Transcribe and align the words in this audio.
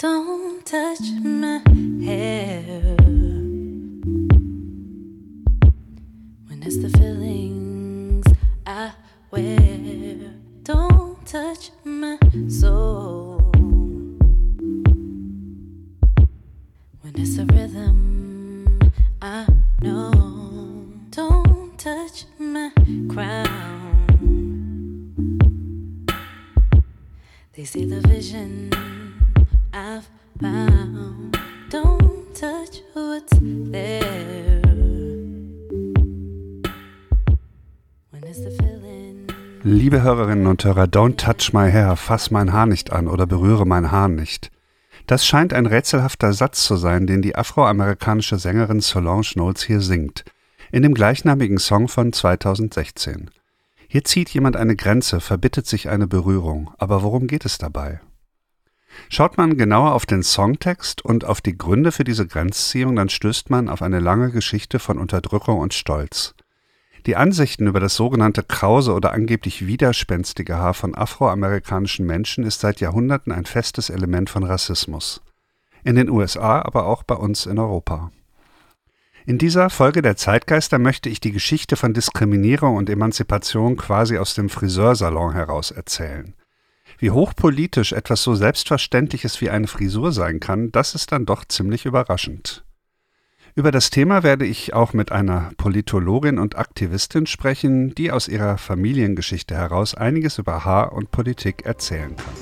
Don't 0.00 0.64
touch 0.64 1.10
my 1.22 1.59
Hörer, 40.64 40.84
don't 40.84 41.16
touch 41.16 41.52
my 41.52 41.70
hair, 41.70 41.96
fass 41.96 42.30
mein 42.30 42.52
Haar 42.52 42.66
nicht 42.66 42.92
an 42.92 43.08
oder 43.08 43.26
berühre 43.26 43.66
mein 43.66 43.90
Haar 43.90 44.08
nicht. 44.08 44.50
Das 45.06 45.26
scheint 45.26 45.52
ein 45.52 45.66
rätselhafter 45.66 46.32
Satz 46.32 46.64
zu 46.64 46.76
sein, 46.76 47.06
den 47.06 47.22
die 47.22 47.34
afroamerikanische 47.34 48.38
Sängerin 48.38 48.80
Solange 48.80 49.22
Knowles 49.22 49.62
hier 49.62 49.80
singt, 49.80 50.24
in 50.70 50.82
dem 50.82 50.94
gleichnamigen 50.94 51.58
Song 51.58 51.88
von 51.88 52.12
2016. 52.12 53.30
Hier 53.88 54.04
zieht 54.04 54.30
jemand 54.30 54.56
eine 54.56 54.76
Grenze, 54.76 55.20
verbittet 55.20 55.66
sich 55.66 55.88
eine 55.88 56.06
Berührung, 56.06 56.70
aber 56.78 57.02
worum 57.02 57.26
geht 57.26 57.44
es 57.44 57.58
dabei? 57.58 58.00
Schaut 59.08 59.36
man 59.36 59.56
genauer 59.56 59.94
auf 59.94 60.06
den 60.06 60.22
Songtext 60.22 61.04
und 61.04 61.24
auf 61.24 61.40
die 61.40 61.56
Gründe 61.56 61.90
für 61.90 62.04
diese 62.04 62.26
Grenzziehung, 62.26 62.96
dann 62.96 63.08
stößt 63.08 63.50
man 63.50 63.68
auf 63.68 63.82
eine 63.82 63.98
lange 63.98 64.30
Geschichte 64.30 64.78
von 64.78 64.98
Unterdrückung 64.98 65.58
und 65.58 65.74
Stolz. 65.74 66.34
Die 67.06 67.16
Ansichten 67.16 67.66
über 67.66 67.80
das 67.80 67.96
sogenannte 67.96 68.42
krause 68.42 68.92
oder 68.92 69.12
angeblich 69.12 69.66
widerspenstige 69.66 70.56
Haar 70.56 70.74
von 70.74 70.94
afroamerikanischen 70.94 72.06
Menschen 72.06 72.44
ist 72.44 72.60
seit 72.60 72.80
Jahrhunderten 72.80 73.32
ein 73.32 73.46
festes 73.46 73.88
Element 73.88 74.28
von 74.28 74.44
Rassismus. 74.44 75.22
In 75.82 75.96
den 75.96 76.10
USA, 76.10 76.60
aber 76.60 76.86
auch 76.86 77.02
bei 77.02 77.14
uns 77.14 77.46
in 77.46 77.58
Europa. 77.58 78.10
In 79.24 79.38
dieser 79.38 79.70
Folge 79.70 80.02
der 80.02 80.16
Zeitgeister 80.16 80.78
möchte 80.78 81.08
ich 81.08 81.20
die 81.20 81.32
Geschichte 81.32 81.76
von 81.76 81.94
Diskriminierung 81.94 82.76
und 82.76 82.90
Emanzipation 82.90 83.76
quasi 83.76 84.18
aus 84.18 84.34
dem 84.34 84.48
Friseursalon 84.48 85.32
heraus 85.32 85.70
erzählen. 85.70 86.34
Wie 86.98 87.10
hochpolitisch 87.10 87.92
etwas 87.92 88.22
so 88.22 88.34
Selbstverständliches 88.34 89.40
wie 89.40 89.48
eine 89.48 89.68
Frisur 89.68 90.12
sein 90.12 90.40
kann, 90.40 90.70
das 90.70 90.94
ist 90.94 91.12
dann 91.12 91.24
doch 91.24 91.46
ziemlich 91.46 91.86
überraschend. 91.86 92.64
Über 93.54 93.72
das 93.72 93.90
Thema 93.90 94.22
werde 94.22 94.46
ich 94.46 94.74
auch 94.74 94.92
mit 94.92 95.10
einer 95.10 95.50
Politologin 95.56 96.38
und 96.38 96.56
Aktivistin 96.56 97.26
sprechen, 97.26 97.94
die 97.94 98.12
aus 98.12 98.28
ihrer 98.28 98.58
Familiengeschichte 98.58 99.56
heraus 99.56 99.94
einiges 99.94 100.38
über 100.38 100.64
Haar 100.64 100.92
und 100.92 101.10
Politik 101.10 101.66
erzählen 101.66 102.14
kann. 102.16 102.34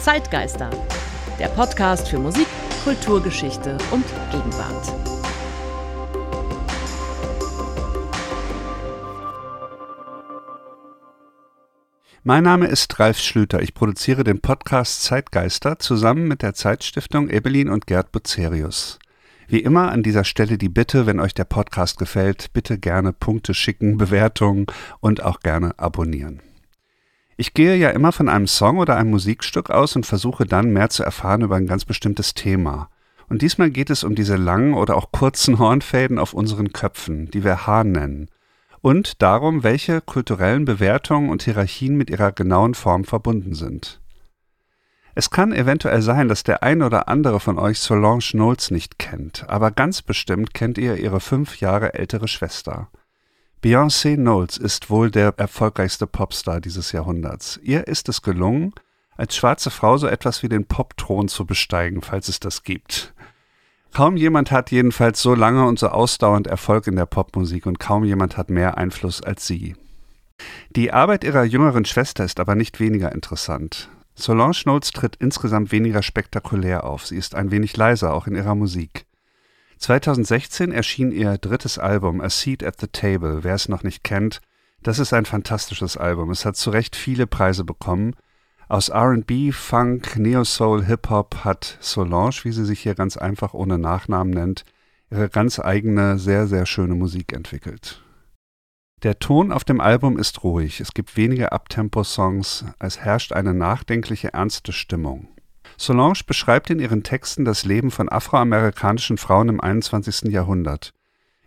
Zeitgeister, 0.00 0.68
der 1.38 1.48
Podcast 1.48 2.08
für 2.08 2.18
Musik, 2.18 2.46
Kulturgeschichte 2.84 3.78
und 3.90 4.04
Gegenwart. 4.30 5.13
Mein 12.26 12.44
Name 12.44 12.68
ist 12.68 12.98
Ralf 12.98 13.18
Schlüter. 13.18 13.60
Ich 13.60 13.74
produziere 13.74 14.24
den 14.24 14.40
Podcast 14.40 15.02
Zeitgeister 15.02 15.78
zusammen 15.78 16.26
mit 16.26 16.40
der 16.40 16.54
Zeitstiftung 16.54 17.28
Ebelin 17.28 17.68
und 17.68 17.86
Gerd 17.86 18.12
Bucerius. 18.12 18.98
Wie 19.46 19.58
immer 19.58 19.92
an 19.92 20.02
dieser 20.02 20.24
Stelle 20.24 20.56
die 20.56 20.70
Bitte, 20.70 21.04
wenn 21.04 21.20
euch 21.20 21.34
der 21.34 21.44
Podcast 21.44 21.98
gefällt, 21.98 22.54
bitte 22.54 22.78
gerne 22.78 23.12
Punkte 23.12 23.52
schicken, 23.52 23.98
Bewertungen 23.98 24.64
und 25.00 25.22
auch 25.22 25.40
gerne 25.40 25.78
abonnieren. 25.78 26.40
Ich 27.36 27.52
gehe 27.52 27.76
ja 27.76 27.90
immer 27.90 28.10
von 28.10 28.30
einem 28.30 28.46
Song 28.46 28.78
oder 28.78 28.96
einem 28.96 29.10
Musikstück 29.10 29.68
aus 29.68 29.94
und 29.94 30.06
versuche 30.06 30.46
dann 30.46 30.72
mehr 30.72 30.88
zu 30.88 31.02
erfahren 31.02 31.42
über 31.42 31.56
ein 31.56 31.66
ganz 31.66 31.84
bestimmtes 31.84 32.32
Thema. 32.32 32.88
Und 33.28 33.42
diesmal 33.42 33.68
geht 33.68 33.90
es 33.90 34.02
um 34.02 34.14
diese 34.14 34.36
langen 34.36 34.72
oder 34.72 34.96
auch 34.96 35.12
kurzen 35.12 35.58
Hornfäden 35.58 36.18
auf 36.18 36.32
unseren 36.32 36.72
Köpfen, 36.72 37.30
die 37.30 37.44
wir 37.44 37.66
Haar 37.66 37.84
nennen 37.84 38.30
und 38.84 39.22
darum, 39.22 39.62
welche 39.62 40.02
kulturellen 40.02 40.66
Bewertungen 40.66 41.30
und 41.30 41.42
Hierarchien 41.44 41.96
mit 41.96 42.10
ihrer 42.10 42.32
genauen 42.32 42.74
Form 42.74 43.04
verbunden 43.04 43.54
sind. 43.54 44.02
Es 45.14 45.30
kann 45.30 45.54
eventuell 45.54 46.02
sein, 46.02 46.28
dass 46.28 46.42
der 46.42 46.62
ein 46.62 46.82
oder 46.82 47.08
andere 47.08 47.40
von 47.40 47.58
euch 47.58 47.78
Solange 47.78 48.20
Knowles 48.20 48.70
nicht 48.70 48.98
kennt, 48.98 49.48
aber 49.48 49.70
ganz 49.70 50.02
bestimmt 50.02 50.52
kennt 50.52 50.76
ihr 50.76 50.98
ihre 50.98 51.20
fünf 51.20 51.60
Jahre 51.60 51.94
ältere 51.94 52.28
Schwester. 52.28 52.88
Beyoncé 53.62 54.16
Knowles 54.16 54.58
ist 54.58 54.90
wohl 54.90 55.10
der 55.10 55.32
erfolgreichste 55.38 56.06
Popstar 56.06 56.60
dieses 56.60 56.92
Jahrhunderts. 56.92 57.58
Ihr 57.62 57.86
ist 57.86 58.10
es 58.10 58.20
gelungen, 58.20 58.74
als 59.16 59.34
schwarze 59.34 59.70
Frau 59.70 59.96
so 59.96 60.08
etwas 60.08 60.42
wie 60.42 60.50
den 60.50 60.66
Popthron 60.66 61.28
zu 61.28 61.46
besteigen, 61.46 62.02
falls 62.02 62.28
es 62.28 62.38
das 62.38 62.64
gibt. 62.64 63.13
Kaum 63.94 64.16
jemand 64.16 64.50
hat 64.50 64.72
jedenfalls 64.72 65.22
so 65.22 65.36
lange 65.36 65.64
und 65.64 65.78
so 65.78 65.86
ausdauernd 65.86 66.48
Erfolg 66.48 66.88
in 66.88 66.96
der 66.96 67.06
Popmusik 67.06 67.64
und 67.64 67.78
kaum 67.78 68.02
jemand 68.02 68.36
hat 68.36 68.50
mehr 68.50 68.76
Einfluss 68.76 69.22
als 69.22 69.46
sie. 69.46 69.76
Die 70.74 70.92
Arbeit 70.92 71.22
ihrer 71.22 71.44
jüngeren 71.44 71.84
Schwester 71.84 72.24
ist 72.24 72.40
aber 72.40 72.56
nicht 72.56 72.80
weniger 72.80 73.12
interessant. 73.12 73.88
Solange 74.16 74.54
Knowles 74.54 74.90
tritt 74.90 75.14
insgesamt 75.20 75.70
weniger 75.70 76.02
spektakulär 76.02 76.82
auf. 76.82 77.06
Sie 77.06 77.16
ist 77.16 77.36
ein 77.36 77.52
wenig 77.52 77.76
leiser, 77.76 78.14
auch 78.14 78.26
in 78.26 78.34
ihrer 78.34 78.56
Musik. 78.56 79.06
2016 79.78 80.72
erschien 80.72 81.12
ihr 81.12 81.38
drittes 81.38 81.78
Album 81.78 82.20
A 82.20 82.30
Seat 82.30 82.64
at 82.64 82.80
the 82.80 82.88
Table. 82.88 83.44
Wer 83.44 83.54
es 83.54 83.68
noch 83.68 83.84
nicht 83.84 84.02
kennt, 84.02 84.40
das 84.82 84.98
ist 84.98 85.12
ein 85.12 85.24
fantastisches 85.24 85.96
Album. 85.96 86.30
Es 86.30 86.44
hat 86.44 86.56
zu 86.56 86.70
Recht 86.70 86.96
viele 86.96 87.28
Preise 87.28 87.62
bekommen 87.62 88.16
aus 88.68 88.90
RB, 88.90 89.52
Funk, 89.52 90.16
Neo-Soul, 90.16 90.84
Hip-Hop 90.84 91.44
hat 91.44 91.78
Solange, 91.80 92.44
wie 92.44 92.52
sie 92.52 92.64
sich 92.64 92.80
hier 92.80 92.94
ganz 92.94 93.16
einfach 93.16 93.54
ohne 93.54 93.78
Nachnamen 93.78 94.32
nennt, 94.32 94.64
ihre 95.10 95.28
ganz 95.28 95.58
eigene, 95.58 96.18
sehr, 96.18 96.46
sehr 96.46 96.66
schöne 96.66 96.94
Musik 96.94 97.32
entwickelt. 97.32 98.02
Der 99.02 99.18
Ton 99.18 99.52
auf 99.52 99.64
dem 99.64 99.80
Album 99.80 100.18
ist 100.18 100.44
ruhig, 100.44 100.80
es 100.80 100.94
gibt 100.94 101.16
wenige 101.16 101.52
Abtempo-Songs, 101.52 102.64
es 102.78 103.00
herrscht 103.00 103.32
eine 103.32 103.52
nachdenkliche, 103.52 104.32
ernste 104.32 104.72
Stimmung. 104.72 105.28
Solange 105.76 106.14
beschreibt 106.26 106.70
in 106.70 106.78
ihren 106.78 107.02
Texten 107.02 107.44
das 107.44 107.64
Leben 107.64 107.90
von 107.90 108.08
afroamerikanischen 108.08 109.18
Frauen 109.18 109.48
im 109.50 109.60
21. 109.60 110.32
Jahrhundert. 110.32 110.94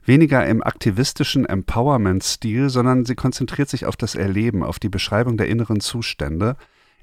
Weniger 0.06 0.46
im 0.46 0.62
aktivistischen 0.62 1.46
Empowerment-Stil, 1.46 2.70
sondern 2.70 3.06
sie 3.06 3.16
konzentriert 3.16 3.70
sich 3.70 3.86
auf 3.86 3.96
das 3.96 4.16
Erleben, 4.16 4.64
auf 4.64 4.80
die 4.80 4.90
Beschreibung 4.90 5.38
der 5.38 5.48
inneren 5.48 5.80
Zustände, 5.80 6.58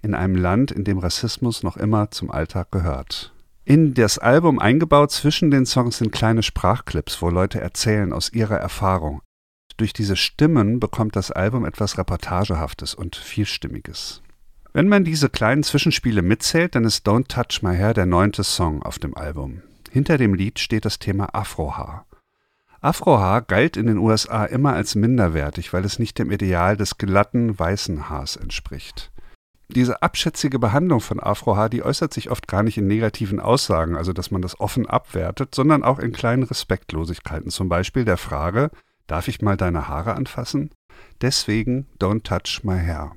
in 0.05 0.15
einem 0.15 0.37
Land, 0.37 0.71
in 0.71 0.85
dem 0.85 0.99
Rassismus 0.99 1.63
noch 1.63 1.77
immer 1.77 2.11
zum 2.11 2.31
Alltag 2.31 2.71
gehört. 2.71 3.33
In 3.65 3.95
das 3.95 4.19
Album 4.19 4.59
eingebaut 4.59 5.11
zwischen 5.11 5.51
den 5.51 5.65
Songs 5.65 5.99
sind 5.99 6.13
kleine 6.13 6.43
Sprachclips, 6.43 7.23
wo 7.23 7.31
Leute 7.31 7.61
erzählen 7.61 8.13
aus 8.13 8.31
ihrer 8.33 8.59
Erfahrung. 8.59 9.23
Durch 9.79 9.95
diese 9.95 10.17
Stimmen 10.17 10.79
bekommt 10.79 11.17
das 11.17 11.31
Album 11.31 11.65
etwas 11.65 11.97
Reportagehaftes 11.97 12.95
und 12.95 13.17
Vielstimmiges. 13.17 14.23
Wenn 14.75 14.89
man 14.89 15.05
diese 15.05 15.31
kleinen 15.31 15.63
Zwischenspiele 15.63 16.21
mitzählt, 16.21 16.75
dann 16.75 16.85
ist 16.85 17.09
Don't 17.09 17.29
Touch 17.29 17.63
My 17.63 17.75
Hair 17.75 17.95
der 17.95 18.07
neunte 18.07 18.45
Song 18.45 18.83
auf 18.83 18.99
dem 18.99 19.17
Album. 19.17 19.63
Hinter 19.91 20.19
dem 20.19 20.35
Lied 20.35 20.59
steht 20.59 20.85
das 20.85 20.99
Thema 20.99 21.35
Afrohaar. 21.35 22.07
Afrohaar 22.83 23.41
galt 23.41 23.79
in 23.79 23.87
den 23.87 23.97
USA 23.97 24.45
immer 24.45 24.75
als 24.75 24.95
minderwertig, 24.95 25.73
weil 25.73 25.87
es 25.87 25.99
nicht 25.99 26.19
dem 26.19 26.31
Ideal 26.31 26.77
des 26.77 26.99
glatten, 26.99 27.59
weißen 27.59 28.11
Haars 28.11 28.37
entspricht 28.37 29.11
diese 29.69 30.03
abschätzige 30.03 30.59
Behandlung 30.59 31.01
von 31.01 31.21
Afrohaar, 31.21 31.69
die 31.69 31.83
äußert 31.83 32.13
sich 32.13 32.31
oft 32.31 32.47
gar 32.49 32.63
nicht 32.63 32.79
in 32.79 32.87
negativen 32.87 33.41
Aussagen, 33.41 33.97
also 33.97 34.13
dass 34.13 34.31
man 34.31 34.43
das 34.43 34.61
offen 34.61 34.87
abwertet, 34.87 35.55
sondern 35.55 35.83
auch 35.83 35.99
in 35.99 36.13
kleinen 36.13 36.43
Respektlosigkeiten, 36.43 37.51
zum 37.51 37.69
Beispiel 37.69 38.05
der 38.05 38.19
Frage, 38.19 38.71
darf 39.07 39.29
ich 39.29 39.43
mal 39.43 39.57
deine 39.57 39.89
Haare 39.89 40.15
anfassen? 40.15 40.71
Deswegen 41.21 41.87
Don't 41.99 42.25
Touch 42.25 42.63
My 42.63 42.79
Hair. 42.79 43.13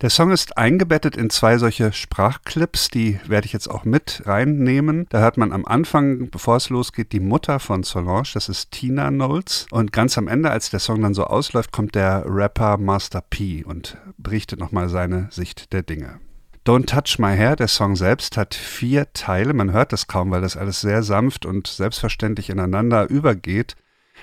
Der 0.00 0.10
Song 0.10 0.30
ist 0.30 0.58
eingebettet 0.58 1.16
in 1.16 1.30
zwei 1.30 1.58
solche 1.58 1.92
Sprachclips, 1.92 2.88
die 2.88 3.18
werde 3.26 3.46
ich 3.46 3.52
jetzt 3.52 3.70
auch 3.70 3.84
mit 3.84 4.22
reinnehmen. 4.26 5.06
Da 5.08 5.20
hört 5.20 5.36
man 5.36 5.52
am 5.52 5.64
Anfang, 5.64 6.30
bevor 6.30 6.56
es 6.56 6.68
losgeht, 6.68 7.12
die 7.12 7.20
Mutter 7.20 7.58
von 7.60 7.82
Solange, 7.82 8.28
das 8.34 8.48
ist 8.48 8.70
Tina 8.70 9.08
Knowles. 9.08 9.66
Und 9.70 9.92
ganz 9.92 10.18
am 10.18 10.28
Ende, 10.28 10.50
als 10.50 10.70
der 10.70 10.80
Song 10.80 11.00
dann 11.02 11.14
so 11.14 11.24
ausläuft, 11.24 11.72
kommt 11.72 11.94
der 11.94 12.24
Rapper 12.26 12.76
Master 12.76 13.22
P 13.22 13.64
und 13.64 13.96
berichtet 14.18 14.60
nochmal 14.60 14.88
seine 14.88 15.28
Sicht 15.30 15.72
der 15.72 15.82
Dinge. 15.82 16.20
Don't 16.66 16.86
Touch 16.86 17.18
My 17.18 17.36
Hair, 17.36 17.56
der 17.56 17.68
Song 17.68 17.94
selbst, 17.94 18.38
hat 18.38 18.54
vier 18.54 19.12
Teile. 19.12 19.52
Man 19.52 19.72
hört 19.72 19.92
das 19.92 20.06
kaum, 20.06 20.30
weil 20.30 20.40
das 20.40 20.56
alles 20.56 20.80
sehr 20.80 21.02
sanft 21.02 21.44
und 21.44 21.66
selbstverständlich 21.66 22.48
ineinander 22.48 23.10
übergeht. 23.10 23.76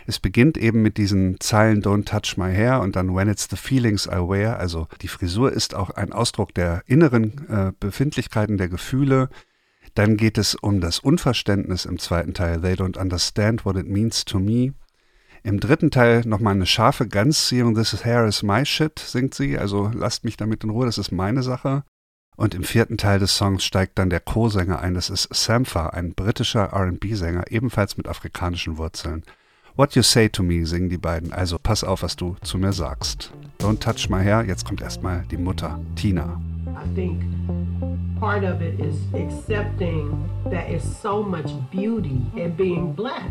Es 0.08 0.20
beginnt 0.20 0.58
eben 0.58 0.82
mit 0.82 0.98
diesen 0.98 1.40
Zeilen 1.40 1.82
Don't 1.82 2.06
touch 2.06 2.38
my 2.38 2.54
hair 2.54 2.82
und 2.82 2.96
dann 2.96 3.16
When 3.16 3.28
it's 3.28 3.48
the 3.50 3.58
feelings 3.58 4.08
I 4.08 4.18
wear. 4.18 4.58
Also 4.58 4.88
die 5.02 5.08
Frisur 5.08 5.52
ist 5.52 5.76
auch 5.76 5.90
ein 5.92 6.14
Ausdruck 6.14 6.54
der 6.54 6.84
inneren 6.88 7.48
äh, 7.50 7.72
Befindlichkeiten, 7.80 8.58
der 8.58 8.70
Gefühle. 8.70 9.30
Dann 9.94 10.18
geht 10.18 10.38
es 10.38 10.56
um 10.56 10.80
das 10.80 11.00
Unverständnis 11.00 11.86
im 11.86 12.00
zweiten 12.00 12.34
Teil. 12.34 12.62
They 12.62 12.74
don't 12.74 12.98
understand 12.98 13.66
what 13.66 13.76
it 13.76 13.88
means 13.88 14.26
to 14.26 14.40
me. 14.40 14.74
Im 15.44 15.60
dritten 15.60 15.92
Teil 15.92 16.22
nochmal 16.26 16.54
eine 16.54 16.68
scharfe 16.68 17.08
Ganzziehung. 17.08 17.76
This 17.76 17.94
is 17.94 18.06
hair 18.06 18.26
is 18.26 18.44
my 18.44 18.66
shit, 18.66 19.00
singt 19.00 19.34
sie. 19.34 19.58
Also 19.58 19.92
lasst 19.94 20.24
mich 20.24 20.38
damit 20.38 20.64
in 20.64 20.70
Ruhe, 20.70 20.86
das 20.86 20.98
ist 20.98 21.12
meine 21.12 21.44
Sache. 21.44 21.84
Und 22.38 22.56
im 22.56 22.64
vierten 22.64 22.98
Teil 22.98 23.20
des 23.20 23.36
Songs 23.36 23.64
steigt 23.64 24.00
dann 24.00 24.10
der 24.10 24.20
Co-Sänger 24.20 24.80
ein. 24.80 24.94
Das 24.94 25.10
ist 25.10 25.28
Sampha, 25.34 25.88
ein 25.88 26.14
britischer 26.14 26.72
RB-Sänger, 26.74 27.52
ebenfalls 27.52 27.98
mit 27.98 28.08
afrikanischen 28.08 28.78
Wurzeln. 28.78 29.24
What 29.76 29.96
you 29.96 30.04
say 30.04 30.28
to 30.30 30.44
me 30.44 30.66
singen 30.66 30.90
die 30.90 30.98
beiden. 30.98 31.32
Also 31.32 31.58
pass 31.58 31.84
auf, 31.84 32.04
was 32.04 32.16
du 32.18 32.36
zu 32.42 32.58
mir 32.58 32.74
sagst. 32.74 33.32
Don't 33.60 33.80
touch 33.80 34.10
my 34.10 34.22
hair. 34.22 34.44
Jetzt 34.46 34.66
kommt 34.66 34.82
erstmal 34.82 35.24
die 35.32 35.38
Mutter, 35.38 35.80
Tina. 35.96 36.42
I 36.76 36.94
think 36.94 37.22
part 38.20 38.44
of 38.44 38.62
it 38.62 38.80
is 38.80 38.96
accepting 39.14 40.30
that 40.50 40.70
it's 40.70 40.86
so 41.02 41.24
much 41.24 41.50
beauty 41.72 42.22
in 42.36 42.56
being 42.56 42.94
black. 42.94 43.30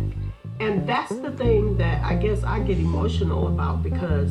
And 0.60 0.86
that's 0.88 1.14
the 1.20 1.30
thing 1.30 1.76
that 1.76 2.02
I 2.04 2.14
guess 2.14 2.42
I 2.42 2.60
get 2.60 2.78
emotional 2.78 3.48
about 3.48 3.82
because 3.82 4.30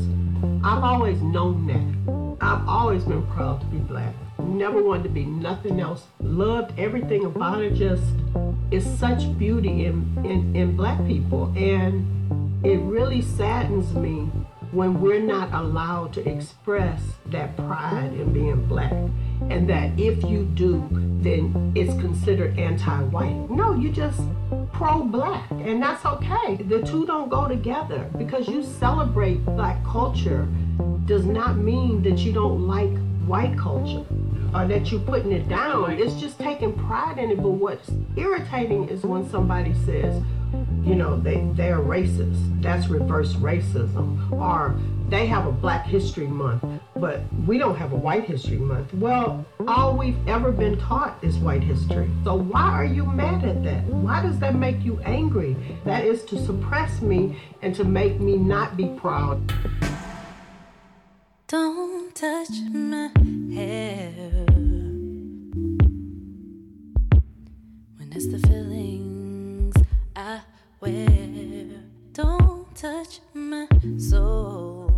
I've 0.63 0.83
always 0.83 1.21
known 1.21 1.67
that. 1.67 2.41
I've 2.41 2.67
always 2.67 3.03
been 3.03 3.25
proud 3.27 3.61
to 3.61 3.67
be 3.67 3.77
black. 3.77 4.15
Never 4.41 4.81
wanted 4.81 5.03
to 5.03 5.09
be 5.09 5.25
nothing 5.25 5.79
else. 5.79 6.05
Loved 6.19 6.77
everything 6.79 7.25
about 7.25 7.61
it. 7.61 7.73
Just 7.75 8.03
is 8.71 8.85
such 8.99 9.37
beauty 9.37 9.85
in, 9.85 10.17
in, 10.23 10.55
in 10.55 10.75
black 10.75 11.05
people. 11.05 11.53
And 11.55 12.65
it 12.65 12.77
really 12.79 13.21
saddens 13.21 13.93
me 13.93 14.29
when 14.71 15.01
we're 15.01 15.21
not 15.21 15.51
allowed 15.53 16.13
to 16.13 16.29
express 16.29 17.01
that 17.27 17.57
pride 17.57 18.13
in 18.13 18.31
being 18.31 18.65
black. 18.65 18.93
And 19.49 19.69
that 19.69 19.99
if 19.99 20.23
you 20.23 20.45
do, 20.45 20.87
then 21.21 21.71
it's 21.75 21.93
considered 21.99 22.57
anti 22.59 23.01
white. 23.03 23.49
No, 23.49 23.75
you 23.75 23.91
just 23.91 24.21
pro 24.73 25.03
black. 25.03 25.49
And 25.51 25.81
that's 25.81 26.05
okay. 26.05 26.55
The 26.55 26.81
two 26.83 27.05
don't 27.05 27.29
go 27.29 27.47
together 27.47 28.09
because 28.17 28.47
you 28.47 28.63
celebrate 28.63 29.45
black 29.45 29.83
culture 29.85 30.47
does 31.05 31.25
not 31.25 31.57
mean 31.57 32.03
that 32.03 32.19
you 32.19 32.31
don't 32.31 32.67
like 32.67 32.95
white 33.25 33.57
culture 33.57 34.05
or 34.53 34.67
that 34.67 34.91
you're 34.91 35.01
putting 35.01 35.31
it 35.31 35.47
down. 35.47 35.91
It's 35.91 36.15
just 36.15 36.39
taking 36.39 36.73
pride 36.73 37.17
in 37.17 37.31
it. 37.31 37.37
But 37.37 37.49
what's 37.49 37.91
irritating 38.15 38.89
is 38.89 39.03
when 39.03 39.29
somebody 39.29 39.73
says, 39.85 40.21
you 40.83 40.95
know, 40.95 41.19
they, 41.19 41.47
they're 41.53 41.79
racist. 41.79 42.61
That's 42.61 42.87
reverse 42.87 43.33
racism. 43.33 44.31
Or 44.31 44.75
they 45.09 45.25
have 45.25 45.47
a 45.47 45.51
Black 45.51 45.85
History 45.85 46.27
Month, 46.27 46.63
but 46.95 47.21
we 47.47 47.57
don't 47.57 47.75
have 47.75 47.93
a 47.93 47.95
White 47.95 48.25
History 48.25 48.57
Month. 48.57 48.93
Well, 48.93 49.45
all 49.67 49.97
we've 49.97 50.27
ever 50.27 50.51
been 50.51 50.77
taught 50.77 51.17
is 51.23 51.37
white 51.37 51.63
history. 51.63 52.09
So 52.23 52.35
why 52.35 52.69
are 52.69 52.85
you 52.85 53.05
mad 53.05 53.43
at 53.43 53.63
that? 53.63 53.83
Why 53.85 54.21
does 54.21 54.37
that 54.39 54.55
make 54.55 54.83
you 54.83 54.99
angry? 55.01 55.55
That 55.83 56.05
is 56.05 56.23
to 56.25 56.43
suppress 56.45 57.01
me 57.01 57.41
and 57.63 57.73
to 57.75 57.83
make 57.83 58.19
me 58.19 58.37
not 58.37 58.77
be 58.77 58.87
proud. 58.99 59.51
Don't 61.47 62.13
touch 62.13 62.49
my 62.71 63.09
hair. 63.51 64.38
It's 68.21 68.27
the 68.27 68.47
feelings 68.49 69.73
I 70.13 70.41
wear. 70.81 71.65
Don't 72.11 72.75
touch 72.75 73.21
my 73.33 73.65
soul. 73.97 74.89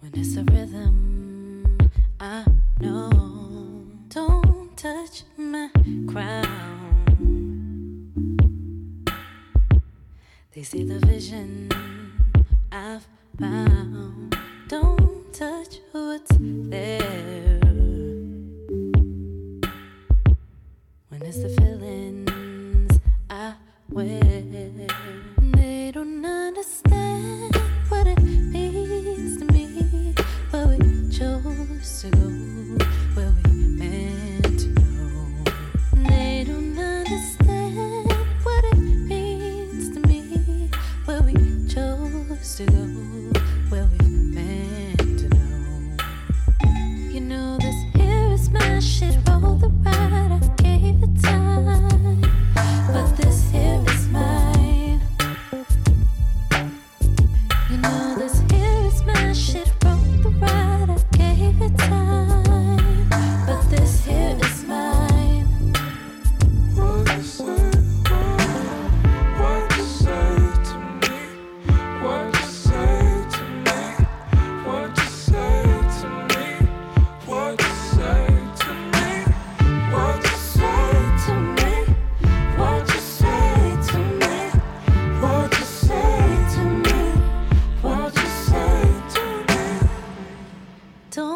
When 0.00 0.12
it's 0.14 0.36
a 0.38 0.44
rhythm 0.44 1.76
I 2.18 2.46
know. 2.80 3.10
Don't 4.08 4.74
touch 4.74 5.24
my 5.36 5.68
crown. 6.06 7.04
They 10.54 10.62
see 10.62 10.84
the 10.84 10.98
vision 11.06 11.68
I've 12.72 13.06
found. 13.38 14.34
Don't 14.66 15.30
touch 15.34 15.80
what's 15.92 16.34
there. 16.40 17.57
miss 21.28 21.42
the 21.42 21.50
feelings 21.60 23.00
I 23.28 23.52
wish. 23.90 24.47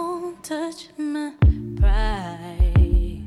Don't 0.02 0.42
touch 0.42 0.88
my 0.98 1.32
pride. 1.76 3.22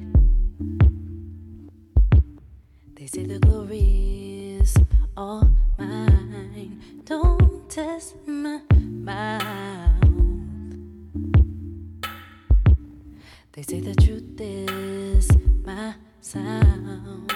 They 2.96 3.08
say 3.08 3.24
the 3.24 3.39
glory 3.39 4.58
is 4.60 4.75
all 5.15 5.48
mine. 5.79 6.82
Don't 7.05 7.70
test 7.70 8.17
my 8.27 8.60
mouth. 8.74 10.03
They 13.53 13.62
say 13.62 13.79
the 13.79 13.96
truth 13.96 14.41
is 14.41 15.29
my 15.63 15.96
sound. 16.20 17.35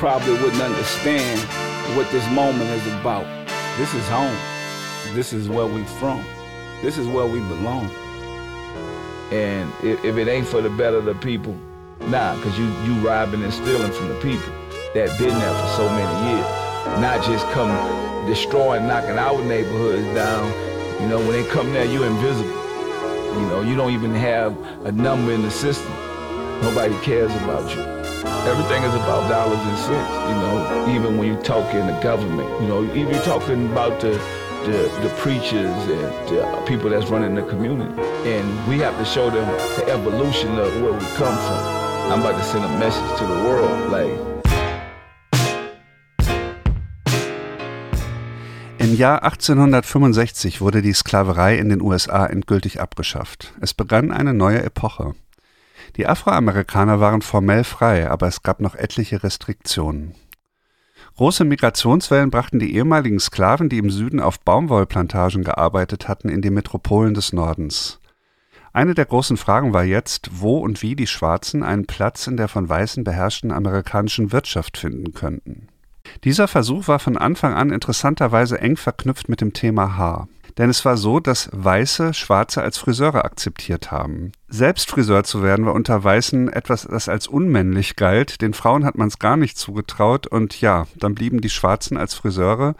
Probably 0.00 0.32
wouldn't 0.32 0.62
understand 0.62 1.38
what 1.94 2.10
this 2.10 2.26
moment 2.30 2.70
is 2.70 2.86
about. 2.86 3.26
This 3.76 3.92
is 3.92 4.08
home. 4.08 4.34
This 5.14 5.34
is 5.34 5.46
where 5.46 5.66
we 5.66 5.84
from. 6.00 6.24
This 6.80 6.96
is 6.96 7.06
where 7.06 7.26
we 7.26 7.38
belong. 7.40 7.84
And 9.30 9.70
if, 9.84 10.02
if 10.02 10.16
it 10.16 10.26
ain't 10.26 10.46
for 10.46 10.62
the 10.62 10.70
better 10.70 10.96
of 10.96 11.04
the 11.04 11.14
people, 11.16 11.54
nah, 12.08 12.34
because 12.36 12.58
you, 12.58 12.64
you 12.84 12.94
robbing 13.06 13.42
and 13.42 13.52
stealing 13.52 13.92
from 13.92 14.08
the 14.08 14.14
people 14.22 14.50
that 14.94 15.18
been 15.18 15.38
there 15.38 15.54
for 15.60 15.68
so 15.76 15.88
many 15.90 16.32
years. 16.32 16.46
Not 17.02 17.22
just 17.22 17.46
come 17.50 17.68
destroying, 18.26 18.86
knocking 18.86 19.18
our 19.18 19.44
neighborhoods 19.44 20.06
down. 20.14 20.50
You 21.02 21.08
know, 21.08 21.18
when 21.18 21.32
they 21.32 21.44
come 21.50 21.74
there, 21.74 21.84
you 21.84 22.04
invisible. 22.04 22.48
You 22.48 23.46
know, 23.48 23.60
you 23.60 23.76
don't 23.76 23.92
even 23.92 24.14
have 24.14 24.56
a 24.86 24.92
number 24.92 25.32
in 25.32 25.42
the 25.42 25.50
system. 25.50 25.92
Nobody 26.62 26.96
cares 27.00 27.34
about 27.42 27.68
you. 27.76 27.99
Everything 28.46 28.82
is 28.84 28.94
about 28.94 29.28
dollars 29.28 29.60
and 29.60 29.78
cents, 29.78 30.10
you 30.30 30.36
know, 30.40 30.94
even 30.96 31.18
when 31.18 31.28
you 31.28 31.36
talk 31.42 31.74
in 31.74 31.86
the 31.86 31.92
government, 32.00 32.48
you 32.62 32.68
know, 32.68 32.82
even 32.94 33.10
you're 33.12 33.22
talking 33.22 33.70
about 33.70 34.00
the, 34.00 34.12
the, 34.64 34.88
the 35.02 35.12
preachers 35.18 35.76
and 35.88 36.28
the 36.28 36.64
people 36.66 36.88
that's 36.88 37.10
running 37.10 37.34
the 37.34 37.42
community. 37.42 37.92
And 38.24 38.66
we 38.66 38.78
have 38.78 38.96
to 38.96 39.04
show 39.04 39.28
them 39.28 39.46
the 39.76 39.92
evolution 39.92 40.58
of 40.58 40.72
where 40.80 40.94
we 40.94 41.04
come 41.16 41.36
from. 41.36 41.60
I'm 42.10 42.20
about 42.20 42.38
to 42.38 42.44
send 42.44 42.64
a 42.64 42.78
message 42.78 43.18
to 43.18 43.26
the 43.26 43.44
world, 43.44 43.92
like, 43.92 44.30
Im 48.78 48.96
Jahr 48.96 49.22
1865 49.22 50.62
wurde 50.62 50.80
die 50.80 50.94
Sklaverei 50.94 51.56
in 51.56 51.68
den 51.68 51.82
USA 51.82 52.24
endgültig 52.26 52.80
abgeschafft. 52.80 53.52
Es 53.60 53.74
begann 53.74 54.10
eine 54.10 54.32
neue 54.32 54.62
Epoche. 54.62 55.14
Die 55.96 56.06
Afroamerikaner 56.06 57.00
waren 57.00 57.22
formell 57.22 57.64
frei, 57.64 58.10
aber 58.10 58.26
es 58.26 58.42
gab 58.42 58.60
noch 58.60 58.74
etliche 58.74 59.22
Restriktionen. 59.22 60.14
Große 61.16 61.44
Migrationswellen 61.44 62.30
brachten 62.30 62.58
die 62.58 62.74
ehemaligen 62.74 63.20
Sklaven, 63.20 63.68
die 63.68 63.78
im 63.78 63.90
Süden 63.90 64.20
auf 64.20 64.40
Baumwollplantagen 64.40 65.44
gearbeitet 65.44 66.08
hatten, 66.08 66.28
in 66.28 66.40
die 66.40 66.50
Metropolen 66.50 67.14
des 67.14 67.32
Nordens. 67.32 68.00
Eine 68.72 68.94
der 68.94 69.04
großen 69.04 69.36
Fragen 69.36 69.72
war 69.72 69.84
jetzt, 69.84 70.30
wo 70.32 70.58
und 70.58 70.80
wie 70.80 70.94
die 70.94 71.08
Schwarzen 71.08 71.62
einen 71.62 71.86
Platz 71.86 72.26
in 72.26 72.36
der 72.36 72.48
von 72.48 72.68
Weißen 72.68 73.02
beherrschten 73.02 73.50
amerikanischen 73.50 74.32
Wirtschaft 74.32 74.78
finden 74.78 75.12
könnten. 75.12 75.68
Dieser 76.24 76.48
Versuch 76.48 76.88
war 76.88 77.00
von 77.00 77.18
Anfang 77.18 77.52
an 77.52 77.70
interessanterweise 77.70 78.60
eng 78.60 78.76
verknüpft 78.76 79.28
mit 79.28 79.40
dem 79.40 79.52
Thema 79.52 79.96
Haar. 79.96 80.28
Denn 80.58 80.70
es 80.70 80.84
war 80.84 80.96
so, 80.96 81.20
dass 81.20 81.48
Weiße 81.52 82.14
Schwarze 82.14 82.62
als 82.62 82.78
Friseure 82.78 83.24
akzeptiert 83.24 83.90
haben. 83.90 84.32
Selbst 84.48 84.90
Friseur 84.90 85.24
zu 85.24 85.42
werden 85.42 85.66
war 85.66 85.74
unter 85.74 86.02
Weißen 86.02 86.52
etwas, 86.52 86.86
das 86.86 87.08
als 87.08 87.26
unmännlich 87.26 87.96
galt. 87.96 88.40
Den 88.40 88.54
Frauen 88.54 88.84
hat 88.84 88.96
man 88.96 89.08
es 89.08 89.18
gar 89.18 89.36
nicht 89.36 89.56
zugetraut. 89.56 90.26
Und 90.26 90.60
ja, 90.60 90.86
dann 90.96 91.14
blieben 91.14 91.40
die 91.40 91.50
Schwarzen 91.50 91.96
als 91.96 92.14
Friseure. 92.14 92.74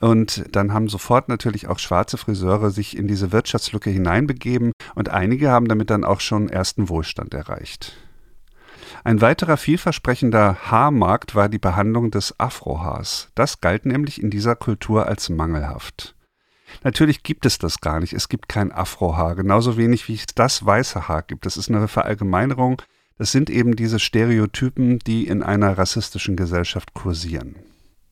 Und 0.00 0.44
dann 0.50 0.72
haben 0.72 0.88
sofort 0.88 1.28
natürlich 1.28 1.68
auch 1.68 1.78
schwarze 1.78 2.18
Friseure 2.18 2.70
sich 2.70 2.96
in 2.96 3.06
diese 3.06 3.30
Wirtschaftslücke 3.30 3.88
hineinbegeben. 3.88 4.72
Und 4.96 5.10
einige 5.10 5.50
haben 5.50 5.68
damit 5.68 5.90
dann 5.90 6.04
auch 6.04 6.20
schon 6.20 6.48
ersten 6.48 6.88
Wohlstand 6.88 7.34
erreicht. 7.34 7.96
Ein 9.04 9.20
weiterer 9.20 9.56
vielversprechender 9.56 10.56
Haarmarkt 10.70 11.34
war 11.34 11.48
die 11.48 11.58
Behandlung 11.58 12.10
des 12.10 12.38
Afrohaars. 12.38 13.30
Das 13.34 13.60
galt 13.60 13.86
nämlich 13.86 14.22
in 14.22 14.30
dieser 14.30 14.56
Kultur 14.56 15.06
als 15.06 15.28
mangelhaft. 15.28 16.14
Natürlich 16.82 17.22
gibt 17.22 17.46
es 17.46 17.58
das 17.58 17.80
gar 17.80 18.00
nicht. 18.00 18.12
Es 18.12 18.28
gibt 18.28 18.48
kein 18.48 18.72
Afrohaar, 18.72 19.34
genauso 19.34 19.76
wenig 19.76 20.08
wie 20.08 20.14
es 20.14 20.26
das 20.34 20.64
weiße 20.64 21.08
Haar 21.08 21.22
gibt. 21.22 21.46
Das 21.46 21.56
ist 21.56 21.70
eine 21.70 21.88
Verallgemeinerung. 21.88 22.82
Das 23.18 23.32
sind 23.32 23.50
eben 23.50 23.76
diese 23.76 23.98
Stereotypen, 23.98 24.98
die 25.00 25.26
in 25.26 25.42
einer 25.42 25.78
rassistischen 25.78 26.36
Gesellschaft 26.36 26.94
kursieren. 26.94 27.56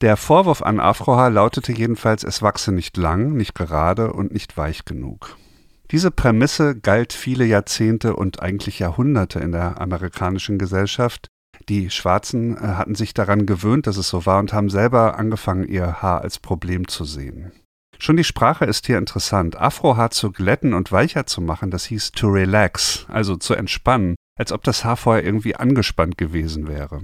Der 0.01 0.17
Vorwurf 0.17 0.63
an 0.63 0.81
Afrohaar 0.81 1.31
lautete 1.31 1.73
jedenfalls, 1.73 2.25
es 2.25 2.41
wachse 2.41 2.73
nicht 2.73 2.97
lang, 2.97 3.35
nicht 3.35 3.55
gerade 3.55 4.13
und 4.13 4.33
nicht 4.33 4.57
weich 4.57 4.85
genug. 4.85 5.37
Diese 5.91 6.11
Prämisse 6.11 6.79
galt 6.79 7.13
viele 7.13 7.45
Jahrzehnte 7.45 8.15
und 8.15 8.41
eigentlich 8.41 8.79
Jahrhunderte 8.79 9.41
in 9.41 9.53
der 9.53 9.81
amerikanischen 9.81 10.57
Gesellschaft. 10.57 11.27
Die 11.69 11.91
Schwarzen 11.91 12.57
äh, 12.57 12.61
hatten 12.61 12.95
sich 12.95 13.13
daran 13.13 13.45
gewöhnt, 13.45 13.87
dass 13.87 13.97
es 13.97 14.09
so 14.09 14.25
war 14.25 14.39
und 14.39 14.53
haben 14.53 14.71
selber 14.71 15.19
angefangen, 15.19 15.69
ihr 15.69 16.01
Haar 16.01 16.23
als 16.23 16.39
Problem 16.39 16.89
zu 16.89 17.05
sehen. 17.05 17.53
Schon 18.03 18.17
die 18.17 18.25
Sprache 18.25 18.65
ist 18.65 18.87
hier 18.87 18.97
interessant. 18.97 19.61
Afrohaar 19.61 20.11
zu 20.11 20.33
glätten 20.33 20.73
und 20.73 20.91
weicher 20.91 21.27
zu 21.27 21.43
machen, 21.43 21.71
das 21.71 21.85
hieß 21.85 22.13
to 22.13 22.29
relax, 22.29 23.05
also 23.09 23.37
zu 23.37 23.55
entspannen, 23.55 24.15
als 24.39 24.53
ob 24.53 24.65
das 24.65 24.87
Haar 24.87 24.97
vorher 24.97 25.23
irgendwie 25.23 25.55
angespannt 25.55 26.17
gewesen 26.17 26.67
wäre. 26.67 27.03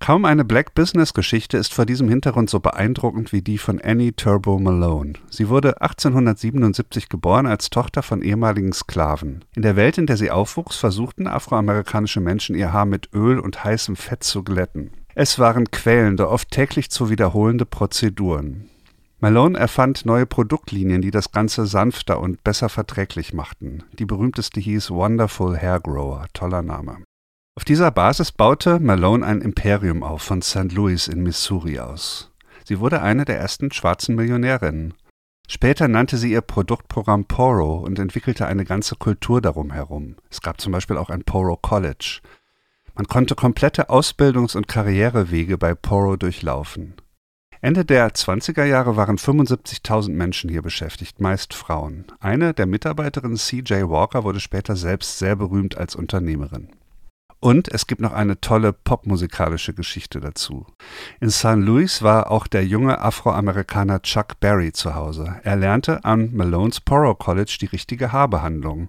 Kaum 0.00 0.26
eine 0.26 0.44
Black 0.44 0.74
Business 0.74 1.14
Geschichte 1.14 1.56
ist 1.56 1.72
vor 1.72 1.86
diesem 1.86 2.10
Hintergrund 2.10 2.50
so 2.50 2.60
beeindruckend 2.60 3.32
wie 3.32 3.40
die 3.40 3.56
von 3.56 3.80
Annie 3.80 4.14
Turbo 4.14 4.58
Malone. 4.58 5.14
Sie 5.30 5.48
wurde 5.48 5.80
1877 5.80 7.08
geboren 7.08 7.46
als 7.46 7.70
Tochter 7.70 8.02
von 8.02 8.20
ehemaligen 8.20 8.74
Sklaven. 8.74 9.46
In 9.56 9.62
der 9.62 9.76
Welt, 9.76 9.96
in 9.96 10.04
der 10.04 10.18
sie 10.18 10.30
aufwuchs, 10.30 10.76
versuchten 10.76 11.26
afroamerikanische 11.26 12.20
Menschen 12.20 12.54
ihr 12.54 12.70
Haar 12.70 12.84
mit 12.84 13.08
Öl 13.14 13.40
und 13.40 13.64
heißem 13.64 13.96
Fett 13.96 14.24
zu 14.24 14.44
glätten. 14.44 14.90
Es 15.14 15.38
waren 15.38 15.70
quälende, 15.70 16.28
oft 16.28 16.50
täglich 16.50 16.90
zu 16.90 17.08
wiederholende 17.08 17.64
Prozeduren. 17.64 18.68
Malone 19.20 19.58
erfand 19.58 20.06
neue 20.06 20.26
Produktlinien, 20.26 21.02
die 21.02 21.10
das 21.10 21.32
Ganze 21.32 21.66
sanfter 21.66 22.20
und 22.20 22.44
besser 22.44 22.68
verträglich 22.68 23.34
machten. 23.34 23.82
Die 23.98 24.04
berühmteste 24.04 24.60
hieß 24.60 24.92
Wonderful 24.92 25.58
Hair 25.58 25.80
Grower, 25.80 26.26
toller 26.34 26.62
Name. 26.62 27.02
Auf 27.56 27.64
dieser 27.64 27.90
Basis 27.90 28.30
baute 28.30 28.78
Malone 28.78 29.26
ein 29.26 29.40
Imperium 29.40 30.04
auf 30.04 30.22
von 30.22 30.40
St. 30.40 30.70
Louis 30.70 31.08
in 31.08 31.24
Missouri 31.24 31.80
aus. 31.80 32.30
Sie 32.64 32.78
wurde 32.78 33.02
eine 33.02 33.24
der 33.24 33.40
ersten 33.40 33.72
schwarzen 33.72 34.14
Millionärinnen. 34.14 34.94
Später 35.48 35.88
nannte 35.88 36.16
sie 36.16 36.30
ihr 36.30 36.42
Produktprogramm 36.42 37.24
Poro 37.24 37.78
und 37.78 37.98
entwickelte 37.98 38.46
eine 38.46 38.64
ganze 38.64 38.94
Kultur 38.94 39.40
darum 39.40 39.72
herum. 39.72 40.14
Es 40.30 40.42
gab 40.42 40.60
zum 40.60 40.70
Beispiel 40.70 40.96
auch 40.96 41.10
ein 41.10 41.24
Poro 41.24 41.56
College. 41.56 42.20
Man 42.94 43.08
konnte 43.08 43.34
komplette 43.34 43.90
Ausbildungs- 43.90 44.56
und 44.56 44.68
Karrierewege 44.68 45.58
bei 45.58 45.74
Poro 45.74 46.16
durchlaufen. 46.16 46.94
Ende 47.60 47.84
der 47.84 48.10
20er 48.10 48.64
Jahre 48.64 48.96
waren 48.96 49.16
75.000 49.16 50.10
Menschen 50.10 50.48
hier 50.48 50.62
beschäftigt, 50.62 51.20
meist 51.20 51.54
Frauen. 51.54 52.04
Eine 52.20 52.54
der 52.54 52.66
Mitarbeiterinnen, 52.66 53.36
CJ 53.36 53.88
Walker, 53.88 54.22
wurde 54.22 54.40
später 54.40 54.76
selbst 54.76 55.18
sehr 55.18 55.34
berühmt 55.34 55.76
als 55.76 55.96
Unternehmerin. 55.96 56.68
Und 57.40 57.68
es 57.72 57.86
gibt 57.86 58.00
noch 58.00 58.12
eine 58.12 58.40
tolle 58.40 58.72
popmusikalische 58.72 59.72
Geschichte 59.72 60.20
dazu. 60.20 60.66
In 61.20 61.30
St. 61.30 61.56
Louis 61.56 62.02
war 62.02 62.30
auch 62.30 62.48
der 62.48 62.66
junge 62.66 63.00
Afroamerikaner 63.00 64.02
Chuck 64.02 64.40
Berry 64.40 64.72
zu 64.72 64.94
Hause. 64.96 65.36
Er 65.44 65.54
lernte 65.56 66.04
an 66.04 66.34
Malones 66.34 66.80
Poro 66.80 67.14
College 67.14 67.58
die 67.60 67.66
richtige 67.66 68.12
Haarbehandlung. 68.12 68.88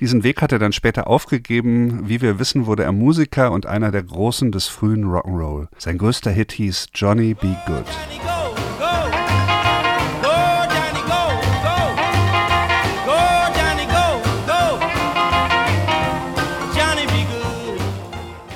Diesen 0.00 0.22
Weg 0.22 0.42
hat 0.42 0.52
er 0.52 0.58
dann 0.58 0.72
später 0.72 1.06
aufgegeben. 1.06 2.08
Wie 2.08 2.20
wir 2.20 2.38
wissen, 2.38 2.66
wurde 2.66 2.84
er 2.84 2.92
Musiker 2.92 3.52
und 3.52 3.66
einer 3.66 3.90
der 3.90 4.02
Großen 4.02 4.52
des 4.52 4.68
frühen 4.68 5.04
Rock'n'Roll. 5.04 5.68
Sein 5.78 5.98
größter 5.98 6.30
Hit 6.30 6.52
hieß 6.52 6.88
Johnny 6.94 7.34
Be 7.34 7.56
Good. 7.66 7.86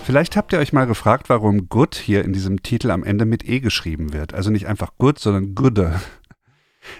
Vielleicht 0.04 0.36
habt 0.36 0.52
ihr 0.52 0.58
euch 0.58 0.74
mal 0.74 0.86
gefragt, 0.86 1.30
warum 1.30 1.70
Good 1.70 1.94
hier 1.94 2.22
in 2.22 2.34
diesem 2.34 2.62
Titel 2.62 2.90
am 2.90 3.02
Ende 3.02 3.24
mit 3.24 3.48
E 3.48 3.60
geschrieben 3.60 4.12
wird. 4.12 4.34
Also 4.34 4.50
nicht 4.50 4.66
einfach 4.66 4.90
Good, 4.98 5.18
sondern 5.18 5.54
Gooder. 5.54 6.02